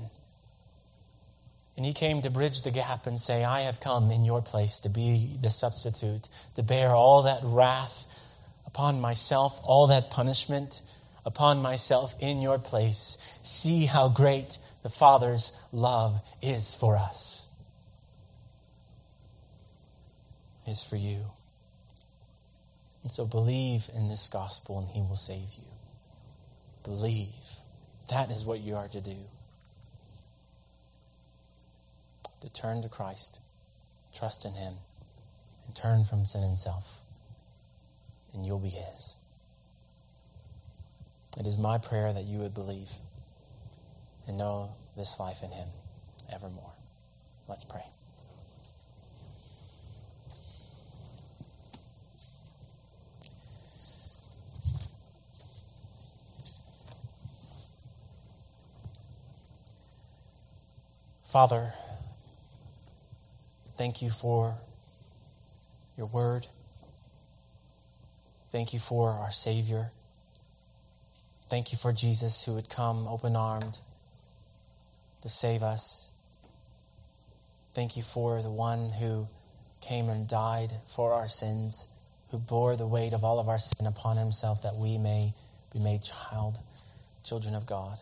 And 1.76 1.86
he 1.86 1.92
came 1.92 2.22
to 2.22 2.30
bridge 2.30 2.62
the 2.62 2.70
gap 2.70 3.06
and 3.06 3.20
say, 3.20 3.44
I 3.44 3.60
have 3.62 3.78
come 3.78 4.10
in 4.10 4.24
your 4.24 4.42
place 4.42 4.80
to 4.80 4.88
be 4.88 5.36
the 5.40 5.50
substitute, 5.50 6.28
to 6.56 6.62
bear 6.62 6.90
all 6.90 7.22
that 7.22 7.40
wrath 7.44 8.04
upon 8.66 9.00
myself, 9.00 9.60
all 9.62 9.86
that 9.86 10.10
punishment 10.10 10.82
upon 11.24 11.62
myself 11.62 12.14
in 12.20 12.40
your 12.40 12.58
place. 12.58 13.38
See 13.42 13.86
how 13.86 14.08
great 14.08 14.58
the 14.82 14.88
Father's 14.88 15.60
love 15.72 16.20
is 16.42 16.74
for 16.74 16.96
us. 16.96 17.54
Is 20.66 20.82
for 20.82 20.96
you. 20.96 21.20
And 23.08 23.12
so 23.12 23.26
believe 23.26 23.88
in 23.96 24.08
this 24.08 24.28
gospel 24.28 24.78
and 24.78 24.86
he 24.88 25.00
will 25.00 25.16
save 25.16 25.54
you. 25.56 25.68
Believe. 26.84 27.32
That 28.10 28.30
is 28.30 28.44
what 28.44 28.60
you 28.60 28.76
are 28.76 28.88
to 28.88 29.00
do. 29.00 29.16
to 32.40 32.52
turn 32.52 32.82
to 32.82 32.88
Christ, 32.88 33.40
trust 34.14 34.44
in 34.44 34.52
Him, 34.52 34.74
and 35.66 35.74
turn 35.74 36.04
from 36.04 36.24
sin 36.24 36.42
and 36.42 36.58
self, 36.58 37.00
and 38.32 38.44
you'll 38.44 38.58
be 38.58 38.68
His. 38.68 39.16
It 41.38 41.46
is 41.46 41.58
my 41.58 41.78
prayer 41.78 42.12
that 42.12 42.24
you 42.24 42.38
would 42.38 42.54
believe 42.54 42.90
and 44.26 44.38
know 44.38 44.70
this 44.96 45.20
life 45.20 45.42
in 45.42 45.50
Him 45.50 45.68
evermore. 46.32 46.72
Let's 47.48 47.64
pray. 47.64 47.84
Father, 61.30 61.72
Thank 63.78 64.02
you 64.02 64.10
for 64.10 64.56
your 65.96 66.08
word. 66.08 66.48
Thank 68.50 68.72
you 68.72 68.80
for 68.80 69.10
our 69.10 69.30
Savior. 69.30 69.92
Thank 71.48 71.70
you 71.70 71.78
for 71.78 71.92
Jesus 71.92 72.44
who 72.44 72.54
would 72.54 72.68
come 72.68 73.06
open 73.06 73.36
armed 73.36 73.78
to 75.22 75.28
save 75.28 75.62
us. 75.62 76.18
Thank 77.72 77.96
you 77.96 78.02
for 78.02 78.42
the 78.42 78.50
one 78.50 78.90
who 78.98 79.28
came 79.80 80.08
and 80.08 80.26
died 80.26 80.72
for 80.88 81.12
our 81.12 81.28
sins, 81.28 81.94
who 82.32 82.38
bore 82.38 82.74
the 82.74 82.86
weight 82.86 83.12
of 83.12 83.22
all 83.22 83.38
of 83.38 83.48
our 83.48 83.60
sin 83.60 83.86
upon 83.86 84.16
himself 84.16 84.60
that 84.64 84.74
we 84.74 84.98
may 84.98 85.34
be 85.72 85.78
made 85.78 86.02
child, 86.02 86.58
children 87.22 87.54
of 87.54 87.64
God. 87.64 88.00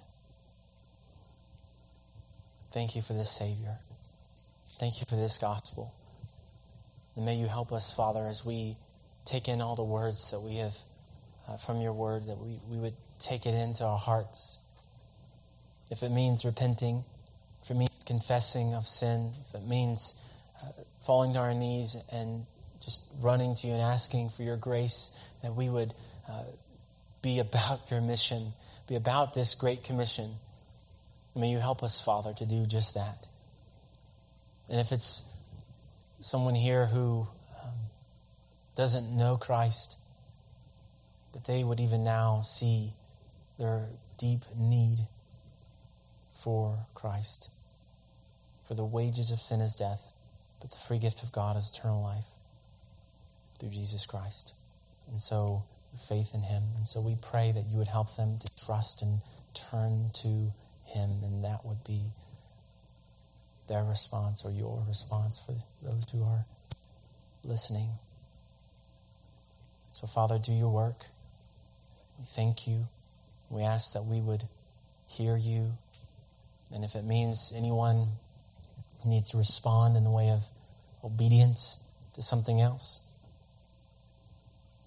Thank 2.76 2.94
you 2.94 3.00
for 3.00 3.14
this 3.14 3.30
Savior. 3.30 3.78
Thank 4.78 5.00
you 5.00 5.06
for 5.08 5.16
this 5.16 5.38
gospel. 5.38 5.94
And 7.16 7.24
may 7.24 7.34
you 7.34 7.46
help 7.46 7.72
us, 7.72 7.90
Father, 7.90 8.26
as 8.28 8.44
we 8.44 8.76
take 9.24 9.48
in 9.48 9.62
all 9.62 9.76
the 9.76 9.82
words 9.82 10.30
that 10.30 10.40
we 10.40 10.56
have 10.56 10.76
uh, 11.48 11.56
from 11.56 11.80
your 11.80 11.94
word, 11.94 12.26
that 12.26 12.36
we, 12.36 12.58
we 12.68 12.76
would 12.76 12.92
take 13.18 13.46
it 13.46 13.54
into 13.54 13.82
our 13.82 13.96
hearts. 13.96 14.62
If 15.90 16.02
it 16.02 16.10
means 16.10 16.44
repenting, 16.44 17.02
if 17.62 17.70
it 17.70 17.78
means 17.78 17.96
confessing 18.04 18.74
of 18.74 18.86
sin, 18.86 19.32
if 19.48 19.54
it 19.54 19.66
means 19.66 20.22
uh, 20.62 20.82
falling 20.98 21.32
to 21.32 21.38
our 21.38 21.54
knees 21.54 21.96
and 22.12 22.44
just 22.82 23.10
running 23.22 23.54
to 23.54 23.68
you 23.68 23.72
and 23.72 23.80
asking 23.80 24.28
for 24.28 24.42
your 24.42 24.58
grace, 24.58 25.18
that 25.42 25.54
we 25.54 25.70
would 25.70 25.94
uh, 26.28 26.42
be 27.22 27.38
about 27.38 27.90
your 27.90 28.02
mission, 28.02 28.52
be 28.86 28.96
about 28.96 29.32
this 29.32 29.54
great 29.54 29.82
commission. 29.82 30.28
May 31.36 31.50
you 31.50 31.58
help 31.58 31.82
us, 31.82 32.02
Father, 32.02 32.32
to 32.32 32.46
do 32.46 32.64
just 32.64 32.94
that. 32.94 33.28
And 34.70 34.80
if 34.80 34.90
it's 34.90 35.36
someone 36.20 36.54
here 36.54 36.86
who 36.86 37.28
um, 37.62 37.74
doesn't 38.74 39.14
know 39.14 39.36
Christ, 39.36 39.98
that 41.34 41.44
they 41.44 41.62
would 41.62 41.78
even 41.78 42.02
now 42.02 42.40
see 42.40 42.92
their 43.58 43.86
deep 44.16 44.40
need 44.56 45.00
for 46.32 46.86
Christ. 46.94 47.50
For 48.64 48.72
the 48.72 48.84
wages 48.84 49.30
of 49.30 49.38
sin 49.38 49.60
is 49.60 49.76
death, 49.76 50.12
but 50.60 50.70
the 50.70 50.78
free 50.78 50.98
gift 50.98 51.22
of 51.22 51.32
God 51.32 51.54
is 51.56 51.70
eternal 51.70 52.02
life 52.02 52.26
through 53.60 53.68
Jesus 53.68 54.06
Christ. 54.06 54.54
And 55.06 55.20
so, 55.20 55.64
faith 56.08 56.34
in 56.34 56.40
Him. 56.42 56.62
And 56.76 56.86
so, 56.86 57.02
we 57.02 57.14
pray 57.20 57.52
that 57.52 57.66
you 57.70 57.76
would 57.76 57.88
help 57.88 58.16
them 58.16 58.38
to 58.38 58.64
trust 58.64 59.02
and 59.02 59.20
turn 59.52 60.10
to 60.14 60.52
Him, 60.86 61.10
and 61.22 61.42
that 61.44 61.64
would 61.64 61.84
be 61.84 62.00
their 63.68 63.82
response 63.82 64.44
or 64.44 64.50
your 64.50 64.84
response 64.86 65.38
for 65.38 65.54
those 65.82 66.04
who 66.12 66.22
are 66.24 66.44
listening. 67.44 67.88
So, 69.92 70.06
Father, 70.06 70.38
do 70.38 70.52
your 70.52 70.70
work. 70.70 71.06
We 72.18 72.24
thank 72.24 72.68
you. 72.68 72.86
We 73.50 73.62
ask 73.62 73.92
that 73.94 74.04
we 74.04 74.20
would 74.20 74.44
hear 75.08 75.36
you. 75.36 75.72
And 76.72 76.84
if 76.84 76.94
it 76.94 77.04
means 77.04 77.52
anyone 77.56 78.06
needs 79.04 79.30
to 79.30 79.38
respond 79.38 79.96
in 79.96 80.04
the 80.04 80.10
way 80.10 80.30
of 80.30 80.44
obedience 81.04 81.88
to 82.14 82.22
something 82.22 82.60
else, 82.60 83.08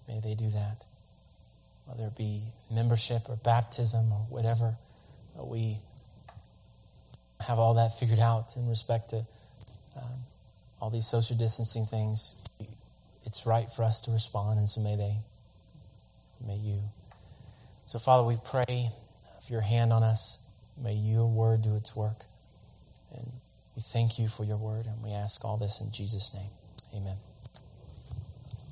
may 0.06 0.20
they 0.20 0.34
do 0.34 0.50
that. 0.50 0.84
Whether 1.86 2.06
it 2.06 2.16
be 2.16 2.42
membership 2.72 3.22
or 3.28 3.36
baptism 3.36 4.12
or 4.12 4.26
whatever, 4.28 4.76
we 5.42 5.78
have 7.46 7.58
all 7.58 7.74
that 7.74 7.98
figured 7.98 8.18
out 8.18 8.56
in 8.56 8.68
respect 8.68 9.10
to 9.10 9.16
um, 9.96 10.18
all 10.80 10.90
these 10.90 11.06
social 11.06 11.36
distancing 11.36 11.86
things. 11.86 12.40
It's 13.24 13.46
right 13.46 13.70
for 13.70 13.82
us 13.82 14.00
to 14.02 14.10
respond, 14.10 14.58
and 14.58 14.68
so 14.68 14.80
may 14.80 14.96
they, 14.96 15.16
may 16.46 16.56
you. 16.56 16.80
So, 17.84 17.98
Father, 17.98 18.26
we 18.26 18.36
pray 18.44 18.88
for 19.44 19.52
your 19.52 19.62
hand 19.62 19.92
on 19.92 20.02
us. 20.02 20.48
May 20.82 20.94
your 20.94 21.26
word 21.26 21.62
do 21.62 21.76
its 21.76 21.94
work. 21.94 22.24
And 23.16 23.26
we 23.76 23.82
thank 23.82 24.18
you 24.18 24.28
for 24.28 24.44
your 24.44 24.56
word, 24.56 24.86
and 24.86 25.02
we 25.02 25.10
ask 25.10 25.44
all 25.44 25.56
this 25.56 25.80
in 25.80 25.92
Jesus' 25.92 26.34
name. 26.34 27.02
Amen. 27.02 27.16